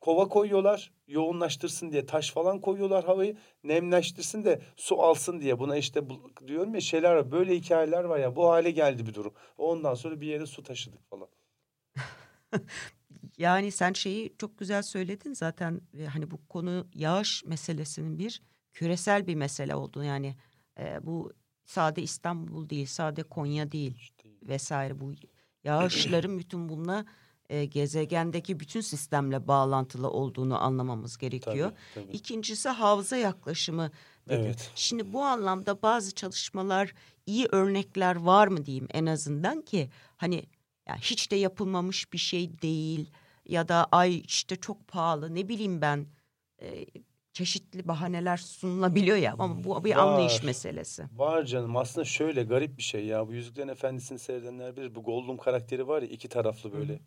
kova 0.00 0.28
koyuyorlar. 0.28 0.92
Yoğunlaştırsın 1.06 1.92
diye 1.92 2.06
taş 2.06 2.30
falan 2.30 2.60
koyuyorlar 2.60 3.04
havayı. 3.04 3.36
Nemleştirsin 3.64 4.44
de 4.44 4.60
su 4.76 5.02
alsın 5.02 5.40
diye. 5.40 5.58
Buna 5.58 5.76
işte 5.76 6.10
bu, 6.10 6.30
diyorum 6.46 6.74
ya 6.74 6.80
şeyler 6.80 7.14
var. 7.14 7.32
Böyle 7.32 7.54
hikayeler 7.54 8.04
var 8.04 8.18
ya. 8.18 8.36
Bu 8.36 8.50
hale 8.50 8.70
geldi 8.70 9.06
bir 9.06 9.14
durum. 9.14 9.34
Ondan 9.58 9.94
sonra 9.94 10.20
bir 10.20 10.26
yere 10.26 10.46
su 10.46 10.62
taşıdık 10.62 11.10
falan. 11.10 11.28
Yani 13.38 13.72
sen 13.72 13.92
şeyi 13.92 14.34
çok 14.38 14.58
güzel 14.58 14.82
söyledin 14.82 15.32
zaten 15.32 15.80
e, 15.98 16.04
hani 16.04 16.30
bu 16.30 16.46
konu 16.48 16.86
yağış 16.94 17.44
meselesinin 17.44 18.18
bir 18.18 18.42
küresel 18.72 19.26
bir 19.26 19.34
mesele 19.34 19.74
olduğunu 19.74 20.04
yani 20.04 20.36
e, 20.78 21.06
bu 21.06 21.32
sade 21.64 22.02
İstanbul 22.02 22.68
değil 22.68 22.86
sade 22.86 23.22
Konya 23.22 23.72
değil 23.72 24.12
vesaire 24.42 25.00
bu 25.00 25.14
yağışların 25.64 26.38
bütün 26.38 26.68
bununla 26.68 27.04
e, 27.48 27.64
gezegendeki 27.64 28.60
bütün 28.60 28.80
sistemle 28.80 29.48
bağlantılı 29.48 30.10
olduğunu 30.10 30.62
anlamamız 30.62 31.18
gerekiyor. 31.18 31.72
tabii, 31.94 32.04
tabii. 32.04 32.16
İkincisi 32.16 32.68
havza 32.68 33.16
yaklaşımı 33.16 33.90
dedi. 34.28 34.42
Evet. 34.42 34.70
Şimdi 34.74 35.12
bu 35.12 35.22
anlamda 35.22 35.82
bazı 35.82 36.14
çalışmalar 36.14 36.94
iyi 37.26 37.46
örnekler 37.52 38.16
var 38.16 38.48
mı 38.48 38.66
diyeyim 38.66 38.86
en 38.90 39.06
azından 39.06 39.62
ki 39.62 39.90
hani 40.16 40.46
ya 40.88 40.96
hiç 40.96 41.30
de 41.30 41.36
yapılmamış 41.36 42.12
bir 42.12 42.18
şey 42.18 42.62
değil 42.62 43.10
ya 43.48 43.68
da 43.68 43.86
ay 43.92 44.18
işte 44.18 44.56
çok 44.56 44.88
pahalı 44.88 45.34
ne 45.34 45.48
bileyim 45.48 45.80
ben 45.80 46.06
e, 46.62 46.86
çeşitli 47.32 47.88
bahaneler 47.88 48.36
sunulabiliyor 48.36 49.16
ya 49.16 49.34
ama 49.38 49.64
bu 49.64 49.84
bir 49.84 49.96
anlayış 49.96 50.38
Var. 50.38 50.44
meselesi. 50.44 51.04
Var 51.12 51.44
canım 51.44 51.76
aslında 51.76 52.04
şöyle 52.04 52.42
garip 52.42 52.78
bir 52.78 52.82
şey 52.82 53.06
ya 53.06 53.28
bu 53.28 53.32
Yüzüklerin 53.32 53.68
Efendisi'ni 53.68 54.18
seyredenler 54.18 54.76
bilir 54.76 54.94
bu 54.94 55.02
Gollum 55.02 55.36
karakteri 55.36 55.88
var 55.88 56.02
ya 56.02 56.08
iki 56.08 56.28
taraflı 56.28 56.72
böyle 56.72 57.00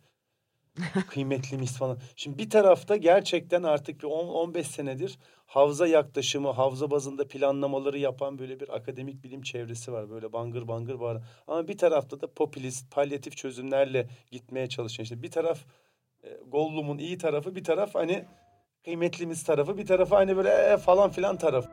kıymetlimiz 1.08 1.78
falan. 1.78 1.98
Şimdi 2.16 2.38
bir 2.38 2.50
tarafta 2.50 2.96
gerçekten 2.96 3.62
artık 3.62 4.02
bir 4.02 4.08
10-15 4.08 4.64
senedir 4.64 5.18
havza 5.46 5.86
yaklaşımı, 5.86 6.50
havza 6.50 6.90
bazında 6.90 7.28
planlamaları 7.28 7.98
yapan 7.98 8.38
böyle 8.38 8.60
bir 8.60 8.76
akademik 8.76 9.24
bilim 9.24 9.42
çevresi 9.42 9.92
var. 9.92 10.10
Böyle 10.10 10.32
bangır 10.32 10.68
bangır 10.68 10.94
var. 10.94 11.22
Ama 11.46 11.68
bir 11.68 11.78
tarafta 11.78 12.20
da 12.20 12.34
popülist, 12.34 12.90
palyatif 12.90 13.36
çözümlerle 13.36 14.08
gitmeye 14.30 14.68
çalışan. 14.68 15.02
İşte 15.02 15.22
bir 15.22 15.30
taraf 15.30 15.58
e, 16.24 16.28
Gollum'un 16.48 16.98
iyi 16.98 17.18
tarafı, 17.18 17.54
bir 17.56 17.64
taraf 17.64 17.94
hani 17.94 18.24
kıymetlimiz 18.84 19.44
tarafı, 19.44 19.78
bir 19.78 19.86
tarafı 19.86 20.14
hani 20.14 20.36
böyle 20.36 20.50
"Ee" 20.72 20.76
falan 20.76 21.10
filan 21.10 21.36
tarafı. 21.38 21.70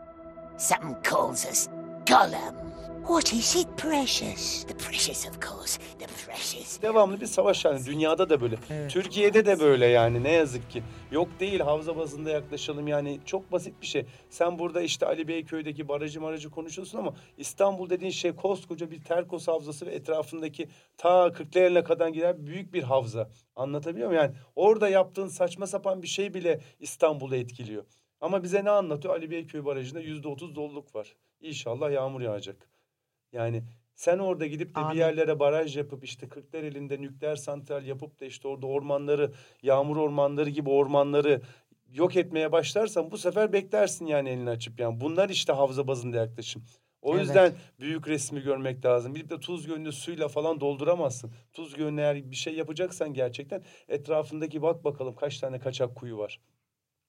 Something 0.58 0.98
calls 1.06 1.52
us 1.52 1.68
Gollum. 2.08 2.68
What 3.08 3.34
is 3.34 3.56
it, 3.56 3.68
precious? 3.78 4.64
The 4.64 4.74
precious, 4.74 5.28
of 5.28 5.42
course. 5.42 5.80
The 6.00 6.06
precious. 6.06 6.82
devamlı 6.82 7.22
bir 7.22 7.26
savaş 7.26 7.66
yani 7.66 7.86
dünyada 7.86 8.30
da 8.30 8.42
böyle. 8.42 8.56
Evet. 8.70 8.92
Türkiye'de 8.92 9.46
de 9.46 9.60
böyle 9.60 9.86
yani 9.86 10.24
ne 10.24 10.32
yazık 10.32 10.70
ki. 10.72 10.84
Yok 11.12 11.28
değil 11.40 11.60
havza 11.60 11.98
bazında 11.98 12.30
yaklaşalım 12.30 12.88
yani 12.88 13.20
çok 13.26 13.52
basit 13.52 13.82
bir 13.82 13.88
şey. 13.88 14.06
Sen 14.30 14.60
burada 14.60 14.82
işte 14.82 15.06
Ali 15.06 15.28
Beyköy'deki 15.28 15.88
barajı 15.88 16.22
marajı 16.22 16.50
konuşuyorsun 16.50 16.98
ama 16.98 17.14
İstanbul 17.38 17.90
dediğin 17.90 18.12
şey 18.12 18.36
koskoca 18.36 18.92
bir 18.92 19.04
Terkos 19.04 19.48
havzası 19.48 19.86
ve 19.86 19.92
etrafındaki 19.92 20.70
ta 20.98 21.32
Kırklareli'ne 21.32 21.84
kadar 21.84 22.08
giden 22.08 22.48
büyük 22.48 22.74
bir 22.74 22.84
havza. 22.84 23.30
Anlatabiliyor 23.56 24.08
muyum? 24.08 24.24
Yani 24.24 24.36
orada 24.56 24.90
yaptığın 24.90 25.28
saçma 25.28 25.68
sapan 25.68 26.02
bir 26.02 26.08
şey 26.08 26.34
bile 26.34 26.60
İstanbul'u 26.80 27.36
etkiliyor. 27.36 27.84
Ama 28.22 28.44
bize 28.44 28.66
ne 28.66 28.70
anlatıyor? 28.70 29.16
Ali 29.16 29.32
Beyköy 29.32 29.66
Barajı'nda 29.66 30.00
yüzde 30.00 30.28
otuz 30.28 30.56
doluluk 30.56 30.96
var. 30.96 31.16
İnşallah 31.42 31.92
yağmur 31.92 32.22
yağacak. 32.22 32.70
Yani 33.34 33.63
sen 33.96 34.18
orada 34.20 34.46
gidip 34.46 34.70
de 34.76 34.80
bir 34.80 34.86
Amin. 34.86 34.98
yerlere 35.00 35.39
baraj 35.39 35.78
yapıp 35.78 36.04
işte 36.04 36.30
Kırklareli'nde 36.30 37.02
nükleer 37.02 37.36
santral 37.36 37.86
yapıp 37.86 38.20
da 38.20 38.26
işte 38.26 38.48
orada 38.48 38.68
ormanları, 38.68 39.32
yağmur 39.63 39.98
ormanları 39.98 40.50
gibi 40.50 40.70
ormanları 40.70 41.42
yok 41.94 42.15
etmeye 42.15 42.52
başlarsan 42.52 43.12
bu 43.12 43.18
sefer 43.18 43.54
beklersin 43.54 44.06
yani 44.06 44.30
elini 44.30 44.50
açıp 44.50 44.80
yani. 44.80 45.02
Bunlar 45.02 45.30
işte 45.30 45.54
havza 45.54 45.88
bazında 45.88 46.18
yaklaşım. 46.18 46.63
O 47.02 47.13
Evet. 47.15 47.22
yüzden 47.26 47.54
büyük 47.80 48.08
resmi 48.08 48.42
görmek 48.42 48.86
lazım. 48.86 49.13
Gidip 49.13 49.30
de 49.30 49.39
tuz 49.39 49.68
gölünü 49.68 49.92
suyla 49.92 50.28
falan 50.28 50.60
dolduramazsın. 50.60 51.32
Tuz 51.54 51.74
gölüne 51.76 52.02
eğer 52.02 52.32
bir 52.32 52.36
şey 52.36 52.56
yapacaksan 52.56 53.13
gerçekten 53.13 53.63
etrafındaki 53.88 54.62
bak 54.62 54.84
bakalım 54.84 55.15
kaç 55.15 55.38
tane 55.39 55.60
kaçak 55.60 55.96
kuyu 55.96 56.18
var. 56.18 56.39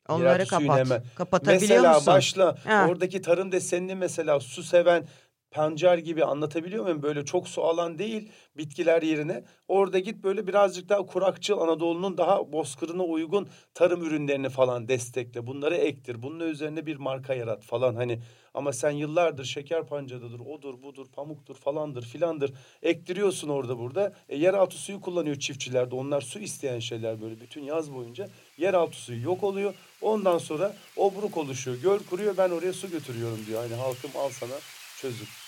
Onları 0.08 0.46
kapat. 0.46 0.78
hemen. 0.78 1.02
Kapatabiliyor 1.14 1.60
Mesela 1.60 1.94
musun? 1.94 2.06
başla 2.14 2.56
Ha. 2.64 2.86
oradaki 2.90 3.22
tarım 3.22 3.52
desenini 3.52 3.94
mesela 3.94 4.40
su 4.40 4.62
seven 4.62 5.08
pancar 5.50 5.98
gibi 5.98 6.24
anlatabiliyor 6.24 6.84
muyum? 6.84 7.02
Böyle 7.02 7.24
çok 7.24 7.48
su 7.48 7.64
alan 7.64 7.98
değil 7.98 8.30
bitkiler 8.56 9.02
yerine. 9.02 9.44
Orada 9.68 9.98
git 9.98 10.24
böyle 10.24 10.46
birazcık 10.46 10.88
daha 10.88 11.06
kurakçıl 11.06 11.58
Anadolu'nun 11.58 12.18
daha 12.18 12.52
bozkırına 12.52 13.02
uygun 13.02 13.48
tarım 13.74 14.02
ürünlerini 14.02 14.48
falan 14.48 14.88
destekle. 14.88 15.46
Bunları 15.46 15.76
ektir. 15.76 16.22
Bunun 16.22 16.40
üzerine 16.40 16.86
bir 16.86 16.96
marka 16.96 17.34
yarat 17.34 17.62
falan 17.62 17.94
hani. 17.94 18.20
Ama 18.54 18.72
sen 18.72 18.90
yıllardır 18.90 19.44
şeker 19.44 19.86
pancarıdır, 19.86 20.40
odur, 20.40 20.82
budur, 20.82 21.06
pamuktur 21.12 21.54
falandır 21.54 22.02
filandır. 22.02 22.52
Ektiriyorsun 22.82 23.48
orada 23.48 23.78
burada. 23.78 24.12
E, 24.28 24.36
yeraltı 24.36 24.76
suyu 24.76 25.00
kullanıyor 25.00 25.36
çiftçiler 25.36 25.90
de. 25.90 25.94
Onlar 25.94 26.20
su 26.20 26.38
isteyen 26.38 26.78
şeyler 26.78 27.22
böyle 27.22 27.40
bütün 27.40 27.62
yaz 27.62 27.94
boyunca. 27.94 28.28
Yeraltı 28.58 28.96
suyu 28.96 29.22
yok 29.22 29.44
oluyor. 29.44 29.74
Ondan 30.02 30.38
sonra 30.38 30.76
obruk 30.96 31.36
oluşuyor. 31.36 31.76
Göl 31.82 31.98
kuruyor 31.98 32.36
ben 32.36 32.50
oraya 32.50 32.72
su 32.72 32.90
götürüyorum 32.90 33.46
diyor. 33.46 33.62
Hani 33.62 33.74
halkım 33.74 34.10
al 34.18 34.28
sana 34.30 34.54
çözüm. 35.00 35.39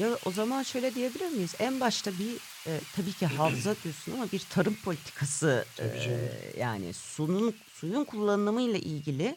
Ya 0.00 0.08
o 0.26 0.30
zaman 0.30 0.62
şöyle 0.62 0.94
diyebilir 0.94 1.28
miyiz? 1.28 1.54
En 1.58 1.80
başta 1.80 2.10
bir 2.10 2.34
e, 2.70 2.80
tabii 2.96 3.12
ki 3.12 3.26
havza 3.26 3.74
diyorsun 3.84 4.12
ama 4.12 4.26
bir 4.32 4.42
tarım 4.50 4.76
politikası 4.84 5.64
e, 5.80 5.84
yani 6.60 6.92
suyun 6.92 7.54
suyun 7.72 8.04
kullanımıyla 8.04 8.78
ilgili 8.78 9.36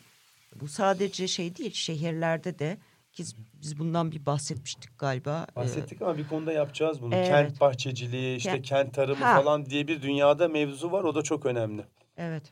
bu 0.62 0.68
sadece 0.68 1.28
şey 1.28 1.56
değil 1.56 1.74
şehirlerde 1.74 2.60
de 2.60 2.78
Biz, 3.20 3.36
biz 3.54 3.80
bundan 3.80 4.12
bir 4.12 4.26
bahsetmiştik 4.26 5.00
galiba. 5.00 5.48
Ee, 5.52 5.56
Bahsettik 5.56 6.02
ama 6.02 6.18
bir 6.18 6.28
konuda 6.28 6.52
yapacağız 6.52 7.02
bunu. 7.02 7.16
Evet. 7.16 7.28
Kent 7.28 7.60
bahçeciliği, 7.62 8.38
işte 8.38 8.52
Kent- 8.52 8.62
kent 8.62 8.94
tarımı 8.94 9.26
Ha. 9.26 9.42
falan 9.42 9.66
diye 9.66 9.88
bir 9.88 10.02
dünyada 10.02 10.48
mevzu 10.48 10.92
var. 10.92 11.04
O 11.04 11.16
da 11.16 11.22
çok 11.22 11.46
önemli. 11.46 11.84
Evet. 12.18 12.44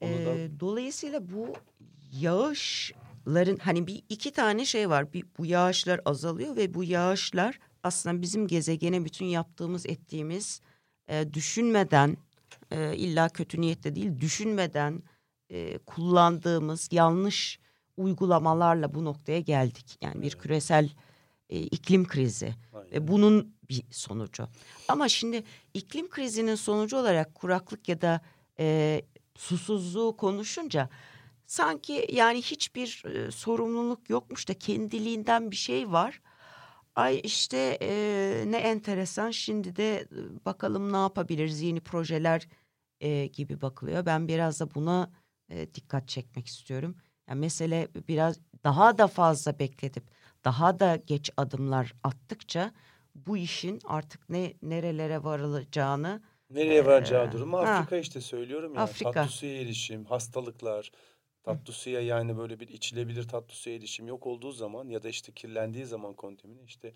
Onu 0.00 0.10
da- 0.26 0.38
Ee, 0.38 0.60
dolayısıyla 0.60 1.30
bu 1.30 1.52
yağışların 3.28 3.56
hani 3.56 3.86
bir 3.86 4.02
iki 4.08 4.32
tane 4.32 4.64
şey 4.64 4.90
var. 4.90 5.12
Bir, 5.12 5.24
bu 5.38 5.46
yağışlar 5.46 6.00
azalıyor 6.04 6.56
ve 6.56 6.74
bu 6.74 6.84
yağışlar 6.84 7.58
aslında 7.82 8.22
bizim 8.22 8.46
gezegene 8.46 9.04
bütün 9.04 9.26
yaptığımız 9.26 9.86
ettiğimiz 9.86 10.60
e, 11.08 11.34
düşünmeden 11.34 12.16
e, 12.70 12.96
illa 12.96 13.28
kötü 13.28 13.60
niyetle 13.60 13.94
değil 13.94 14.20
düşünmeden 14.20 15.02
e, 15.50 15.78
kullandığımız 15.78 16.88
yanlış 16.92 17.58
uygulamalarla 17.96 18.94
bu 18.94 19.04
noktaya 19.04 19.40
geldik. 19.40 19.98
Yani 20.00 20.22
bir 20.22 20.30
küresel 20.30 20.90
e, 21.50 21.60
iklim 21.60 22.06
krizi 22.06 22.54
Aynen. 22.74 22.92
ve 22.92 23.08
bunun 23.08 23.54
bir 23.68 23.82
sonucu. 23.90 24.48
Ama 24.88 25.08
şimdi 25.08 25.44
iklim 25.74 26.08
krizinin 26.08 26.56
sonucu 26.56 26.96
olarak 26.96 27.34
kuraklık 27.34 27.88
ya 27.88 28.00
da 28.00 28.20
e, 28.58 29.02
susuzluğu 29.36 30.16
konuşunca 30.16 30.88
sanki 31.48 32.06
yani 32.12 32.42
hiçbir 32.42 33.02
e, 33.06 33.30
sorumluluk 33.30 34.10
yokmuş 34.10 34.48
da 34.48 34.54
kendiliğinden 34.54 35.50
bir 35.50 35.56
şey 35.56 35.92
var. 35.92 36.20
Ay 36.96 37.20
işte 37.24 37.78
e, 37.82 37.90
ne 38.46 38.56
enteresan 38.58 39.30
şimdi 39.30 39.76
de 39.76 40.08
bakalım 40.46 40.92
ne 40.92 40.96
yapabiliriz 40.96 41.62
yeni 41.62 41.80
projeler 41.80 42.48
e, 43.00 43.26
gibi 43.26 43.60
bakılıyor. 43.60 44.06
Ben 44.06 44.28
biraz 44.28 44.60
da 44.60 44.74
buna 44.74 45.10
e, 45.48 45.74
dikkat 45.74 46.08
çekmek 46.08 46.46
istiyorum. 46.46 46.96
Yani 47.28 47.40
mesele 47.40 47.88
biraz 48.08 48.40
daha 48.64 48.98
da 48.98 49.06
fazla 49.06 49.58
bekletip 49.58 50.04
daha 50.44 50.80
da 50.80 50.96
geç 50.96 51.30
adımlar 51.36 51.94
attıkça 52.04 52.72
bu 53.14 53.36
işin 53.36 53.80
artık 53.84 54.28
ne 54.28 54.54
nerelere 54.62 55.24
varılacağını 55.24 56.22
Nereye 56.50 56.86
varacağı 56.86 57.28
Ee, 57.28 57.32
durumu 57.32 57.58
ha. 57.58 57.62
Afrika 57.62 57.96
işte 57.96 58.20
söylüyorum 58.20 58.74
ya. 58.74 58.80
Afrika. 58.82 59.12
Tatlı 59.12 59.30
suya 59.30 59.60
erişim, 59.60 60.04
hastalıklar, 60.04 60.92
tatlı 61.42 61.72
suya 61.72 62.00
yani 62.00 62.38
böyle 62.38 62.60
bir 62.60 62.68
içilebilir 62.68 63.28
tatlı 63.28 63.54
suya 63.54 63.76
erişim 63.76 64.06
yok 64.08 64.26
olduğu 64.26 64.52
zaman 64.52 64.88
ya 64.88 65.02
da 65.02 65.08
işte 65.08 65.32
kirlendiği 65.32 65.86
zaman 65.86 66.14
kontamine 66.14 66.62
işte 66.66 66.92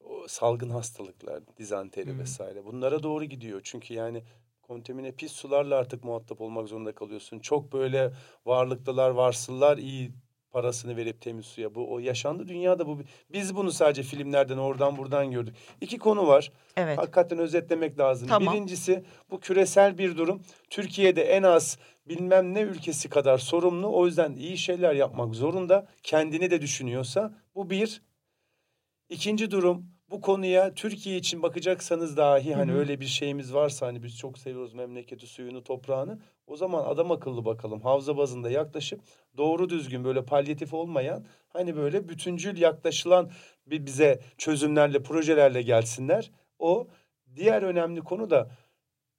o 0.00 0.28
salgın 0.28 0.70
hastalıklar, 0.70 1.42
dizanteri 1.56 2.14
Hı. 2.14 2.18
vesaire 2.18 2.64
bunlara 2.64 3.02
doğru 3.02 3.24
gidiyor. 3.24 3.60
Çünkü 3.64 3.94
yani 3.94 4.22
kontamine 4.62 5.12
pis 5.12 5.32
sularla 5.32 5.76
artık 5.76 6.04
muhatap 6.04 6.40
olmak 6.40 6.68
zorunda 6.68 6.94
kalıyorsun. 6.94 7.38
Çok 7.40 7.72
böyle 7.72 8.12
varlıklılar, 8.46 9.10
varsıllar 9.10 9.78
iyi 9.78 10.12
parasını 10.50 10.96
verip 10.96 11.20
temiz 11.20 11.46
suya. 11.46 11.74
Bu 11.74 11.92
o 11.92 11.98
yaşandı 11.98 12.48
dünyada 12.48 12.86
bu. 12.86 13.00
Biz 13.32 13.56
bunu 13.56 13.72
sadece 13.72 14.02
filmlerden 14.02 14.56
oradan 14.56 14.96
buradan 14.98 15.30
gördük. 15.30 15.54
İki 15.80 15.98
konu 15.98 16.26
var. 16.26 16.52
evet 16.76 16.98
Hakikaten 16.98 17.38
özetlemek 17.38 17.98
lazım. 17.98 18.28
Tamam. 18.28 18.54
Birincisi 18.54 19.04
bu 19.30 19.40
küresel 19.40 19.98
bir 19.98 20.16
durum. 20.16 20.42
Türkiye'de 20.70 21.22
en 21.22 21.42
az 21.42 21.78
bilmem 22.08 22.54
ne 22.54 22.60
ülkesi 22.60 23.08
kadar 23.08 23.38
sorumlu. 23.38 23.96
O 23.96 24.06
yüzden 24.06 24.32
iyi 24.32 24.58
şeyler 24.58 24.94
yapmak 24.94 25.34
zorunda. 25.34 25.86
Kendini 26.02 26.50
de 26.50 26.62
düşünüyorsa 26.62 27.34
bu 27.54 27.70
bir. 27.70 28.02
İkinci 29.08 29.50
durum 29.50 29.86
bu 30.10 30.20
konuya 30.20 30.74
Türkiye 30.74 31.16
için 31.16 31.42
bakacaksanız 31.42 32.16
dahi 32.16 32.54
hani 32.54 32.72
Hı 32.72 32.74
hı. 32.74 32.78
öyle 32.78 33.00
bir 33.00 33.06
şeyimiz 33.06 33.54
varsa 33.54 33.86
hani 33.86 34.02
biz 34.02 34.18
çok 34.18 34.38
seviyoruz 34.38 34.74
memleketi, 34.74 35.26
suyunu, 35.26 35.64
toprağını. 35.64 36.18
O 36.50 36.56
zaman 36.56 36.84
adam 36.84 37.10
akıllı 37.10 37.44
bakalım 37.44 37.80
havza 37.80 38.16
bazında 38.16 38.50
yaklaşıp 38.50 39.00
doğru 39.36 39.70
düzgün 39.70 40.04
böyle 40.04 40.24
palyatif 40.24 40.74
olmayan 40.74 41.24
hani 41.48 41.76
böyle 41.76 42.08
bütüncül 42.08 42.58
yaklaşılan 42.58 43.30
bir 43.66 43.86
bize 43.86 44.20
çözümlerle, 44.38 45.02
projelerle 45.02 45.62
gelsinler. 45.62 46.30
O 46.58 46.88
diğer 47.36 47.62
önemli 47.62 48.00
konu 48.00 48.30
da 48.30 48.50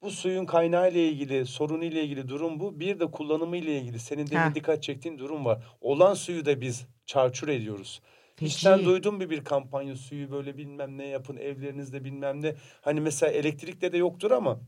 bu 0.01 0.11
suyun 0.11 0.45
kaynağı 0.45 0.91
ile 0.91 1.09
ilgili, 1.09 1.45
sorunu 1.45 1.83
ile 1.83 2.03
ilgili 2.03 2.29
durum 2.29 2.59
bu. 2.59 2.79
Bir 2.79 2.99
de 2.99 3.11
kullanımı 3.11 3.57
ile 3.57 3.77
ilgili 3.77 3.99
senin 3.99 4.27
Ha. 4.27 4.51
dikkat 4.55 4.83
çektiğin 4.83 5.19
durum 5.19 5.45
var. 5.45 5.63
Olan 5.81 6.13
suyu 6.13 6.45
da 6.45 6.61
biz 6.61 6.85
çarçur 7.05 7.47
ediyoruz. 7.47 8.01
Feci. 8.35 8.55
İşten 8.55 8.85
duydum 8.85 9.19
bir 9.19 9.29
bir 9.29 9.43
kampanya 9.43 9.95
suyu 9.95 10.31
böyle 10.31 10.57
bilmem 10.57 10.97
ne 10.97 11.07
yapın 11.07 11.37
evlerinizde 11.37 12.03
bilmem 12.03 12.41
ne. 12.41 12.55
Hani 12.81 13.01
mesela 13.01 13.31
elektrikte 13.31 13.91
de 13.91 13.97
yoktur 13.97 14.31
ama 14.31 14.59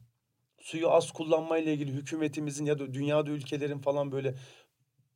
suyu 0.63 0.91
az 0.91 1.11
kullanmayla 1.11 1.71
ilgili 1.71 1.91
hükümetimizin 1.91 2.65
ya 2.65 2.79
da 2.79 2.93
dünyada 2.93 3.31
ülkelerin 3.31 3.79
falan 3.79 4.11
böyle 4.11 4.35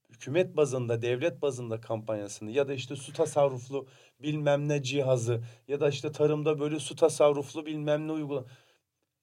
hükümet 0.09 0.57
bazında, 0.57 1.01
devlet 1.01 1.41
bazında 1.41 1.81
kampanyasını 1.81 2.51
ya 2.51 2.67
da 2.67 2.73
işte 2.73 2.95
su 2.95 3.13
tasarruflu 3.13 3.87
bilmem 4.19 4.69
ne 4.69 4.83
cihazı 4.83 5.43
ya 5.67 5.79
da 5.79 5.89
işte 5.89 6.11
tarımda 6.11 6.59
böyle 6.59 6.79
su 6.79 6.95
tasarruflu 6.95 7.65
bilmem 7.65 8.07
ne 8.07 8.11
uygula. 8.11 8.45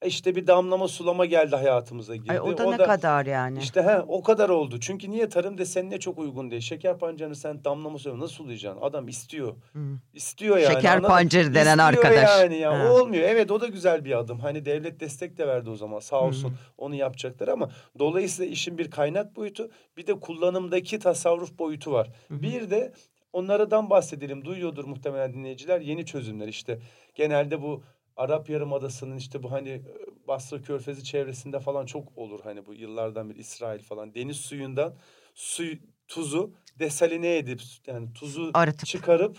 İşte 0.05 0.35
bir 0.37 0.47
damlama 0.47 0.89
sulama 0.89 1.27
geldi 1.27 1.57
hayatımıza 1.57 2.17
girdi. 2.17 2.33
Ay, 2.33 2.41
o 2.41 2.59
da 2.59 2.71
ne 2.71 2.77
kadar 2.77 3.27
yani. 3.27 3.59
İşte 3.59 3.83
he 3.83 4.01
o 4.09 4.23
kadar 4.23 4.49
oldu. 4.49 4.81
Çünkü 4.81 5.11
niye 5.11 5.29
tarım 5.29 5.59
desenine 5.59 6.01
çok 6.01 6.19
uygun 6.19 6.51
değil. 6.51 6.63
Şeker 6.63 6.99
pancarını 6.99 7.37
sen 7.37 7.65
damlama 7.65 7.99
sulama 7.99 8.25
nasıl 8.25 8.35
sulayacaksın? 8.35 8.81
Adam 8.83 9.09
istiyor. 9.09 9.57
Hı. 9.73 9.79
İstiyor 10.15 10.57
yani. 10.57 10.75
Şeker 10.75 10.97
anladın 10.97 11.09
pancarı 11.09 11.55
denen 11.55 11.79
İstiyor 11.79 12.05
arkadaş. 12.05 12.41
yani 12.41 12.57
ya. 12.57 12.79
Ha. 12.79 12.89
O 12.93 13.01
olmuyor. 13.01 13.23
Evet 13.29 13.51
o 13.51 13.61
da 13.61 13.67
güzel 13.67 14.05
bir 14.05 14.19
adım. 14.19 14.39
Hani 14.39 14.65
devlet 14.65 15.01
destek 15.01 15.39
de 15.39 15.47
verdi 15.47 15.71
o 15.71 15.77
zaman 15.77 16.01
sağ 16.01 16.21
olsun. 16.21 16.53
Onu 16.79 16.95
yapacaklar 16.95 17.49
ama 17.49 17.71
dolayısıyla 17.99 18.53
işin 18.53 18.79
bir 18.79 18.91
kaynak 18.91 19.37
boyutu 19.37 19.71
bir 19.97 20.07
de 20.07 20.21
kullanımdaki 20.21 20.99
tasarruf 20.99 21.59
boyutu 21.59 21.93
var. 21.93 22.11
Bir 22.31 22.71
de 22.71 22.93
onlardan 23.33 23.91
bahsedelim. 23.91 24.45
Duyuyordur 24.45 24.85
muhtemelen 24.85 25.35
dinleyiciler. 25.35 25.81
Yeni 25.81 26.07
çözümler 26.07 26.49
işte. 26.49 26.79
Genelde 27.15 27.63
bu 27.63 27.83
Arap 28.17 28.51
Yarımadası'nın 28.51 29.17
işte 29.17 29.43
bu 29.43 29.53
hani 29.53 29.69
e, 29.69 29.83
Basra 30.29 30.63
Körfezi 30.63 31.05
çevresinde 31.05 31.61
falan 31.61 31.87
çok 31.87 32.19
olur. 32.19 32.41
Hani 32.45 32.67
bu 32.67 32.75
yıllardan 32.75 33.31
bir 33.31 33.37
İsrail 33.37 33.83
falan 33.83 34.15
deniz 34.15 34.37
suyundan 34.37 34.95
su 35.35 35.65
tuzu 36.09 36.55
desaline 36.79 37.37
edip 37.37 37.63
yani 37.87 38.13
tuzu 38.13 38.51
Arıtıp. 38.55 38.87
çıkarıp 38.87 39.39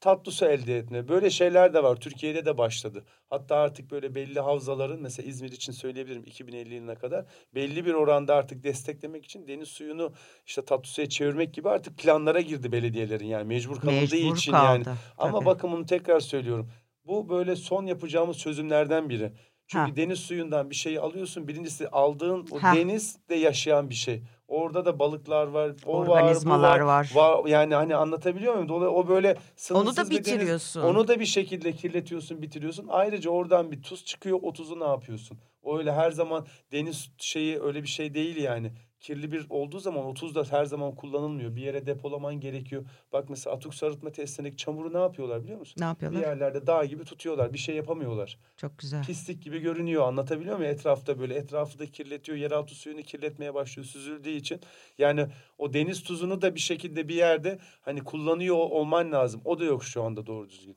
tatlı 0.00 0.32
su 0.32 0.46
elde 0.46 0.78
etme. 0.78 1.08
Böyle 1.08 1.30
şeyler 1.30 1.74
de 1.74 1.82
var. 1.82 1.96
Türkiye'de 1.96 2.44
de 2.44 2.58
başladı. 2.58 3.04
Hatta 3.30 3.56
artık 3.56 3.90
böyle 3.90 4.14
belli 4.14 4.40
havzaların 4.40 5.02
mesela 5.02 5.28
İzmir 5.28 5.52
için 5.52 5.72
söyleyebilirim 5.72 6.24
2050 6.24 6.74
yılına 6.74 6.94
kadar 6.94 7.24
belli 7.54 7.86
bir 7.86 7.94
oranda 7.94 8.34
artık 8.34 8.64
desteklemek 8.64 9.24
için 9.24 9.48
deniz 9.48 9.68
suyunu 9.68 10.12
işte 10.46 10.64
tatlı 10.64 10.88
suya 10.88 11.08
çevirmek 11.08 11.54
gibi 11.54 11.68
artık 11.68 11.98
planlara 11.98 12.40
girdi 12.40 12.72
belediyelerin 12.72 13.26
yani 13.26 13.44
mecbur 13.44 13.80
kalındığı 13.80 14.14
Mecbur 14.14 14.36
için 14.36 14.52
kaldı, 14.52 14.88
yani. 14.88 14.98
Ama 15.18 15.38
tabii. 15.38 15.46
bakın 15.46 15.72
bunu 15.72 15.86
tekrar 15.86 16.20
söylüyorum. 16.20 16.70
Bu 17.04 17.28
böyle 17.28 17.56
son 17.56 17.86
yapacağımız 17.86 18.38
çözümlerden 18.38 19.08
biri. 19.08 19.32
Çünkü 19.66 19.90
Ha. 19.90 19.96
deniz 19.96 20.18
suyundan 20.20 20.70
bir 20.70 20.74
şeyi 20.74 21.00
alıyorsun. 21.00 21.48
Birincisi 21.48 21.88
aldığın 21.88 22.46
o 22.50 22.62
Ha. 22.62 22.76
denizde 22.76 23.34
yaşayan 23.34 23.90
bir 23.90 23.94
şey. 23.94 24.22
Orada 24.48 24.84
da 24.84 24.98
balıklar 24.98 25.46
var, 25.46 25.72
o 25.86 25.92
Organizmalar 25.98 26.80
var, 26.80 27.10
bu 27.14 27.18
var. 27.18 27.46
Yani 27.46 27.74
hani 27.74 27.96
anlatabiliyor 27.96 28.54
muyum? 28.54 28.68
Dolayısıyla 28.68 28.98
o 29.02 29.08
böyle 29.08 29.36
sınırsız 29.56 29.96
da 29.96 30.04
bir 30.10 30.10
deniz. 30.10 30.26
bitiriyorsun. 30.26 30.80
Onu 30.82 31.08
da 31.08 31.20
bir 31.20 31.26
şekilde 31.26 31.72
kirletiyorsun, 31.72 32.42
bitiriyorsun. 32.42 32.86
Ayrıca 32.88 33.30
oradan 33.30 33.72
bir 33.72 33.82
tuz 33.82 34.04
çıkıyor. 34.04 34.38
O 34.42 34.52
tuzu 34.52 34.80
ne 34.80 34.84
yapıyorsun? 34.84 35.38
O 35.62 35.78
öyle 35.78 35.92
her 35.92 36.10
zaman 36.10 36.46
deniz 36.72 37.10
şeyi 37.18 37.60
öyle 37.62 37.82
bir 37.82 37.88
şey 37.88 38.14
değil 38.14 38.36
yani. 38.36 38.72
Kirli 39.02 39.32
bir 39.32 39.46
olduğu 39.50 39.80
zaman 39.80 40.04
o 40.04 40.14
tuz 40.14 40.34
da 40.34 40.44
her 40.50 40.64
zaman 40.64 40.94
kullanılmıyor. 40.94 41.56
Bir 41.56 41.62
yere 41.62 41.86
depolaman 41.86 42.40
gerekiyor. 42.40 42.84
Bak 43.12 43.30
mesela 43.30 43.56
atık 43.56 43.74
sarıtma 43.74 44.12
tesisindeki 44.12 44.56
çamuru 44.56 44.92
ne 44.92 44.98
yapıyorlar 44.98 45.42
biliyor 45.42 45.58
musun? 45.58 45.74
Ne 45.78 45.84
Bir 45.84 45.88
yapıyorlar? 45.88 46.20
yerlerde 46.20 46.66
dağ 46.66 46.84
gibi 46.84 47.04
tutuyorlar. 47.04 47.52
Bir 47.52 47.58
şey 47.58 47.76
yapamıyorlar. 47.76 48.38
Çok 48.56 48.78
güzel. 48.78 49.04
Pislik 49.04 49.42
gibi 49.42 49.58
görünüyor. 49.58 50.02
Anlatabiliyor 50.06 50.56
muyum? 50.56 50.72
Etrafta 50.72 51.18
böyle 51.18 51.34
etrafı 51.34 51.78
da 51.78 51.86
kirletiyor. 51.86 52.38
Yeraltı 52.38 52.74
suyunu 52.74 53.02
kirletmeye 53.02 53.54
başlıyor 53.54 53.86
süzüldüğü 53.86 54.30
için. 54.30 54.60
Yani 54.98 55.26
o 55.58 55.72
deniz 55.72 56.02
tuzunu 56.02 56.42
da 56.42 56.54
bir 56.54 56.60
şekilde 56.60 57.08
bir 57.08 57.14
yerde 57.14 57.58
hani 57.80 58.04
kullanıyor 58.04 58.56
olman 58.56 59.12
lazım. 59.12 59.40
O 59.44 59.58
da 59.58 59.64
yok 59.64 59.84
şu 59.84 60.02
anda 60.02 60.26
doğru 60.26 60.48
düzgün. 60.48 60.76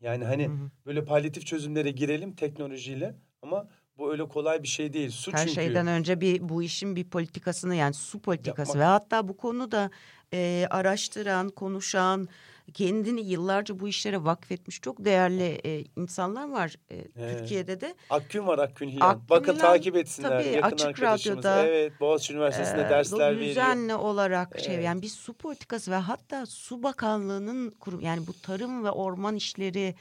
Yani 0.00 0.24
hani 0.24 0.48
Hı 0.48 0.52
hı. 0.52 0.70
böyle 0.86 1.04
palyatif 1.04 1.46
çözümlere 1.46 1.90
girelim 1.90 2.32
teknolojiyle 2.36 3.16
ama 3.42 3.68
bu 4.00 4.12
öyle 4.12 4.28
kolay 4.28 4.62
bir 4.62 4.68
şey 4.68 4.92
değil. 4.92 5.10
Su 5.10 5.32
Her 5.32 5.38
çünkü. 5.38 5.52
şeyden 5.54 5.86
önce 5.86 6.20
bir 6.20 6.48
bu 6.48 6.62
işin 6.62 6.96
bir 6.96 7.04
politikasını 7.04 7.74
yani 7.74 7.94
su 7.94 8.18
politikası 8.20 8.78
Yapmak. 8.78 8.82
ve 8.82 8.84
hatta 8.84 9.28
bu 9.28 9.36
konuda 9.36 9.90
e, 10.34 10.66
araştıran, 10.70 11.48
konuşan, 11.48 12.28
kendini 12.74 13.20
yıllarca 13.20 13.80
bu 13.80 13.88
işlere 13.88 14.24
vakfetmiş 14.24 14.80
çok 14.80 15.04
değerli 15.04 15.60
e, 15.64 15.84
insanlar 15.96 16.50
var 16.50 16.76
e, 16.90 17.04
Türkiye'de 17.38 17.80
de. 17.80 17.94
Akgün 18.10 18.46
var 18.46 18.58
Akgün 18.58 18.88
Hilal. 18.88 19.08
Akgün 19.10 19.28
Bakın 19.30 19.52
Hilal, 19.54 19.60
takip 19.60 19.96
etsinler. 19.96 20.28
tabii, 20.44 20.54
Yakın 20.56 20.70
Açık. 20.76 21.02
Radyo'da, 21.02 21.66
Evet 21.66 21.92
Boğaziçi 22.00 22.32
Üniversitesi'nde 22.32 22.82
e, 22.82 22.88
dersler 22.90 23.36
veriyor. 23.36 23.50
düzenli 23.50 23.94
olarak 23.94 24.60
şey 24.60 24.74
Evet. 24.74 24.84
yani 24.84 25.02
bir 25.02 25.08
su 25.08 25.32
politikası 25.32 25.90
ve 25.90 25.94
hatta 25.96 26.46
su 26.46 26.82
bakanlığının 26.82 27.70
kurum 27.70 28.00
yani 28.00 28.26
bu 28.26 28.32
tarım 28.42 28.84
ve 28.84 28.90
orman 28.90 29.36
işleri 29.36 29.94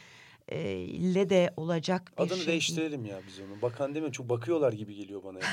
ile 0.58 1.30
de 1.30 1.54
olacak 1.58 2.12
bir 2.18 2.24
Adını 2.24 2.38
şey. 2.38 2.48
değiştirelim 2.48 3.06
ya 3.06 3.20
biz 3.28 3.40
onu. 3.40 3.62
Bakan 3.62 3.96
deme 3.96 4.12
çok 4.12 4.30
bakıyorlar 4.30 4.74
gibi 4.74 4.96
geliyor 4.96 5.24
bana. 5.24 5.40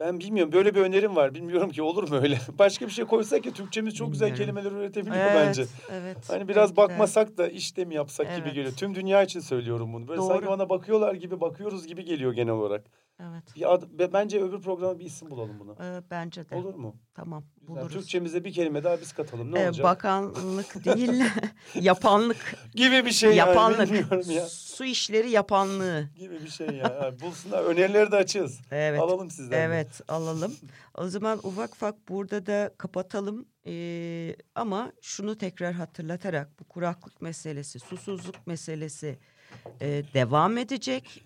Ben 0.00 0.18
bilmiyorum 0.20 0.52
böyle 0.52 0.74
bir 0.74 0.80
önerim 0.80 1.16
var. 1.16 1.34
Bilmiyorum 1.34 1.70
ki 1.70 1.82
olur 1.82 2.08
mu 2.08 2.16
öyle? 2.16 2.38
Başka 2.58 2.86
bir 2.86 2.90
şey 2.90 3.04
koysak 3.04 3.46
ya 3.46 3.52
Türkçemiz 3.52 3.94
çok 3.94 4.12
güzel 4.12 4.28
Bilmiyorum. 4.28 4.54
kelimeler 4.54 4.80
üretebiliyor 4.80 5.16
Evet, 5.24 5.46
bence. 5.46 5.64
evet. 5.90 6.16
Hani 6.28 6.48
biraz 6.48 6.70
belki 6.70 6.72
de. 6.72 6.76
bakmasak 6.76 7.38
da 7.38 7.48
iş 7.48 7.76
de 7.76 7.84
mi 7.84 7.94
yapsak 7.94 8.26
gibi 8.36 8.44
Evet. 8.44 8.54
geliyor. 8.54 8.74
Tüm 8.76 8.94
dünya 8.94 9.22
için 9.22 9.40
söylüyorum 9.40 9.92
bunu. 9.92 10.08
Böyle 10.08 10.18
Doğru. 10.20 10.28
sanki 10.28 10.46
bana 10.46 10.68
bakıyorlar 10.68 11.14
gibi 11.14 11.40
bakıyoruz 11.40 11.86
gibi 11.86 12.04
geliyor 12.04 12.32
genel 12.32 12.52
olarak. 12.54 12.84
Evet. 13.20 13.56
Bir 13.56 13.74
ad, 13.74 13.82
be- 13.98 14.12
bence 14.12 14.42
öbür 14.42 14.60
programa 14.60 14.98
bir 14.98 15.04
isim 15.04 15.30
bulalım 15.30 15.58
buna. 15.60 15.72
Ee, 15.72 16.02
bence 16.10 16.50
de. 16.50 16.54
Olur 16.56 16.74
mu? 16.74 16.96
Tamam. 17.14 17.44
Güzel. 17.60 17.76
Buluruz. 17.82 17.92
Türkçemize 17.92 18.44
bir 18.44 18.52
kelime 18.52 18.84
daha 18.84 19.00
biz 19.00 19.12
katalım. 19.12 19.54
Ne 19.54 19.60
Ee, 19.60 19.66
olacak? 19.66 19.84
bakanlık 19.84 20.84
değil, 20.84 21.22
yapanlık. 21.74 22.54
gibi 22.74 23.06
bir 23.06 23.10
şey 23.10 23.28
yani 23.30 23.48
yapanlık. 23.48 23.92
bilmiyorum 23.92 24.30
ya. 24.30 24.46
Su 24.46 24.84
işleri 24.84 25.30
yapanlığı. 25.30 26.08
Gibi 26.16 26.40
bir 26.42 26.48
şey 26.48 26.66
ya. 26.66 26.98
Yani 27.02 27.20
bulsunlar. 27.20 27.64
Önerileri 27.64 28.12
de 28.12 28.16
açığız. 28.16 28.60
Evet. 28.70 29.00
Alalım 29.00 29.30
sizden. 29.30 29.50
de. 29.52 29.56
Evet 29.64 30.00
alalım. 30.08 30.54
O 30.94 31.08
zaman 31.08 31.38
ufak 31.42 31.74
ufak 31.74 32.08
burada 32.08 32.46
da 32.46 32.74
kapatalım. 32.78 33.46
Ee, 33.66 34.36
ama 34.54 34.92
şunu 35.02 35.38
tekrar 35.38 35.72
hatırlatarak 35.74 36.60
bu 36.60 36.64
kuraklık 36.64 37.22
meselesi, 37.22 37.78
susuzluk 37.78 38.46
meselesi 38.46 39.18
e, 39.80 39.86
devam 40.14 40.58
edecek. 40.58 41.24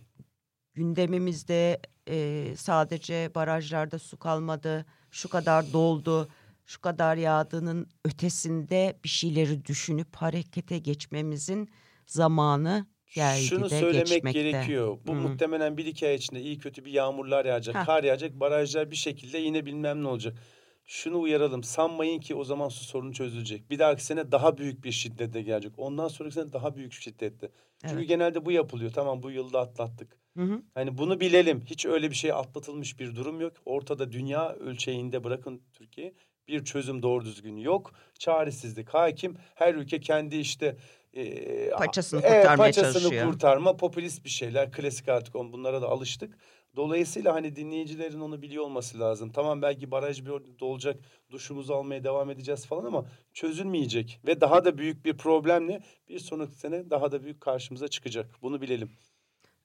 Gündemimizde 0.74 1.80
e, 2.09 2.46
sadece 2.56 3.30
barajlarda 3.35 3.98
su 3.98 4.16
kalmadı, 4.18 4.87
şu 5.11 5.28
kadar 5.28 5.72
doldu, 5.72 6.28
şu 6.66 6.80
kadar 6.80 7.16
yağdığının 7.16 7.87
ötesinde 8.04 8.98
bir 9.04 9.09
şeyleri 9.09 9.64
düşünüp 9.64 10.16
harekete 10.16 10.78
geçmemizin 10.78 11.70
zamanı 12.06 12.87
geldi 13.14 13.42
Şunu 13.42 13.64
de 13.70 13.80
söylemek 13.80 14.06
geçmekte. 14.06 14.42
gerekiyor. 14.42 14.98
Bu 15.06 15.12
Hı. 15.12 15.16
muhtemelen 15.16 15.76
bir 15.76 15.87
iki 15.87 16.06
ay 16.06 16.14
içinde 16.14 16.40
iyi 16.40 16.59
kötü 16.59 16.85
bir 16.85 16.92
yağmurlar 16.92 17.44
yağacak, 17.44 17.74
Ha. 17.74 17.85
kar 17.85 18.04
yağacak, 18.04 18.40
barajlar 18.40 18.90
bir 18.90 18.96
şekilde 18.96 19.38
yine 19.38 19.66
bilmem 19.66 20.02
ne 20.04 20.09
olacak. 20.09 20.38
Şunu 20.87 21.20
uyaralım. 21.20 21.64
Sanmayın 21.64 22.20
ki 22.20 22.35
o 22.35 22.44
zaman 22.44 22.68
su 22.68 22.85
sorunu 22.85 23.12
çözülecek. 23.12 23.70
Bir 23.70 23.78
dahaki 23.78 24.04
sene 24.04 24.33
daha 24.33 24.59
büyük 24.59 24.85
bir 24.85 24.92
şiddette 24.92 25.42
gelecek. 25.42 25.72
Ondan 25.76 26.09
sonraki 26.09 26.35
sene 26.35 26.52
daha 26.52 26.76
büyük 26.76 26.92
şiddette. 26.92 27.50
Çünkü 27.83 27.94
Evet. 27.96 28.09
genelde 28.09 28.44
bu 28.44 28.52
yapılıyor. 28.52 28.92
Tamam 28.92 29.22
bu 29.22 29.30
yılda 29.30 29.61
atlattık. 29.61 30.19
Hı 30.36 30.42
hı. 30.42 30.62
Hani 30.74 30.98
bunu 30.98 31.20
bilelim. 31.20 31.62
Hiç 31.66 31.86
öyle 31.86 32.10
bir 32.10 32.14
şey 32.14 32.32
atlatılmış 32.32 33.00
bir 33.00 33.16
durum 33.16 33.40
yok. 33.40 33.52
Ortada 33.64 34.12
dünya 34.12 34.52
ölçeğinde 34.52 35.24
bırakın 35.24 35.62
Türkiye 35.72 36.14
bir 36.48 36.64
çözüm 36.64 37.02
doğru 37.02 37.24
düzgün 37.24 37.56
yok. 37.56 37.92
Çaresizlik 38.18 38.88
hakim. 38.88 39.36
Her 39.54 39.74
ülke 39.74 40.00
kendi 40.00 40.36
işte 40.36 40.76
e, 41.12 41.70
Paçasını 41.70 42.20
e, 42.20 42.22
kurtarmaya 42.22 42.56
paçasını 42.56 43.02
çalışıyor. 43.02 43.32
kurtarma, 43.32 43.76
popülist 43.76 44.24
bir 44.24 44.30
şeyler. 44.30 44.72
Klasik 44.72 45.08
artık 45.08 45.36
on 45.36 45.52
bunlara 45.52 45.82
da 45.82 45.88
alıştık. 45.88 46.38
Dolayısıyla 46.76 47.34
hani 47.34 47.56
dinleyicilerin 47.56 48.20
onu 48.20 48.42
biliyor 48.42 48.64
olması 48.64 49.00
lazım. 49.00 49.32
Tamam 49.32 49.62
belki 49.62 49.90
baraj 49.90 50.24
bir 50.24 50.58
dolacak, 50.60 50.96
duşumuzu 51.30 51.74
almaya 51.74 52.04
devam 52.04 52.30
edeceğiz 52.30 52.66
falan 52.66 52.84
ama 52.84 53.06
çözülmeyecek. 53.32 54.20
Ve 54.26 54.40
daha 54.40 54.64
da 54.64 54.78
büyük 54.78 55.04
bir 55.04 55.16
problemle 55.16 55.82
bir 56.08 56.18
sonraki 56.18 56.54
sene 56.54 56.90
daha 56.90 57.12
da 57.12 57.22
büyük 57.22 57.40
karşımıza 57.40 57.88
çıkacak. 57.88 58.42
Bunu 58.42 58.60
bilelim. 58.60 58.90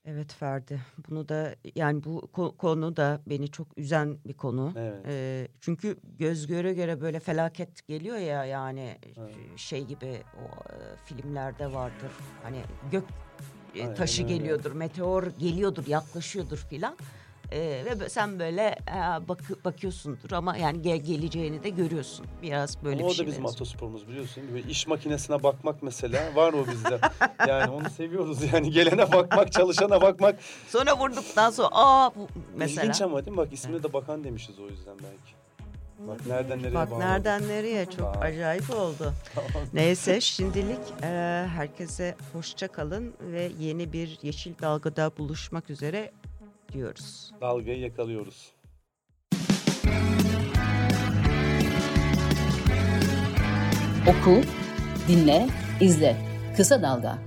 Evet 0.07 0.33
Ferdi. 0.33 0.79
Bunu 1.09 1.29
da 1.29 1.55
yani 1.75 2.03
bu 2.03 2.29
ko- 2.33 2.57
konu 2.57 2.95
da 2.95 3.21
beni 3.27 3.47
çok 3.51 3.67
üzen 3.77 4.17
bir 4.27 4.33
konu. 4.33 4.73
Evet. 4.77 5.05
Ee, 5.07 5.47
çünkü 5.61 5.97
göz 6.19 6.47
göre 6.47 6.73
göre 6.73 7.01
böyle 7.01 7.19
felaket 7.19 7.87
geliyor 7.87 8.17
ya 8.17 8.45
yani 8.45 8.97
şey 9.55 9.85
gibi 9.85 10.21
o 10.35 10.73
filmlerde 11.05 11.73
vardır. 11.73 12.11
Hani 12.43 12.61
gök 12.91 13.03
Aynen 13.81 13.95
taşı 13.95 14.23
öyle. 14.23 14.37
geliyordur, 14.37 14.71
meteor 14.71 15.27
geliyordur, 15.27 15.87
yaklaşıyordur 15.87 16.57
filan. 16.57 16.97
Ee, 17.51 17.83
ve 17.99 18.09
sen 18.09 18.39
böyle 18.39 18.61
e, 18.89 19.27
bak 19.27 19.39
bakıyorsundur 19.65 20.31
ama 20.31 20.57
yani 20.57 20.77
ge- 20.77 20.95
geleceğini 20.95 21.63
de 21.63 21.69
görüyorsun. 21.69 22.25
Biraz 22.41 22.83
böyle 22.83 22.95
Ama 22.99 23.07
bir 23.07 23.11
o 23.11 23.15
şey 23.15 23.25
da 23.25 23.31
bizim 23.31 23.43
benziyor. 23.43 23.61
atasporumuz 23.67 24.07
biliyorsun. 24.07 24.43
Böyle 24.53 24.67
iş 24.69 24.87
makinesine 24.87 25.43
bakmak 25.43 25.83
mesela 25.83 26.35
var 26.35 26.53
o 26.53 26.67
bizde. 26.67 26.99
yani 27.47 27.71
onu 27.71 27.89
seviyoruz 27.89 28.53
yani 28.53 28.71
gelene 28.71 29.11
bakmak, 29.11 29.51
çalışana 29.51 30.01
bakmak. 30.01 30.35
Sonra 30.67 30.97
vurduktan 30.99 31.49
sonra 31.51 31.69
aa 31.71 32.15
bu 32.15 32.27
mesela. 32.55 32.81
İlginç 32.83 33.01
ama 33.01 33.25
değil 33.25 33.31
mi? 33.31 33.37
Bak 33.37 33.53
ismine 33.53 33.83
de 33.83 33.93
bakan 33.93 34.23
demişiz 34.23 34.59
o 34.59 34.67
yüzden 34.69 34.95
belki. 35.03 35.35
Bak 35.99 36.27
nereden 36.27 36.59
nereye 36.59 36.73
Bak 36.73 36.91
bağladık. 36.91 37.05
nereden 37.07 37.47
nereye 37.47 37.85
çok 37.97 38.17
Vay. 38.21 38.31
acayip 38.31 38.69
oldu. 38.69 39.13
Neyse 39.73 40.21
şimdilik 40.21 40.79
e, 41.03 41.07
herkese 41.55 42.15
hoşça 42.33 42.67
kalın 42.67 43.13
ve 43.21 43.51
yeni 43.59 43.93
bir 43.93 44.19
Yeşil 44.21 44.53
Dalga'da 44.61 45.11
buluşmak 45.17 45.69
üzere 45.69 46.11
diyoruz. 46.75 47.31
Dalgayı 47.41 47.79
yakalıyoruz. 47.79 48.51
Oku, 54.07 54.41
dinle, 55.07 55.47
izle. 55.81 56.15
Kısa 56.57 56.81
Dalga. 56.81 57.17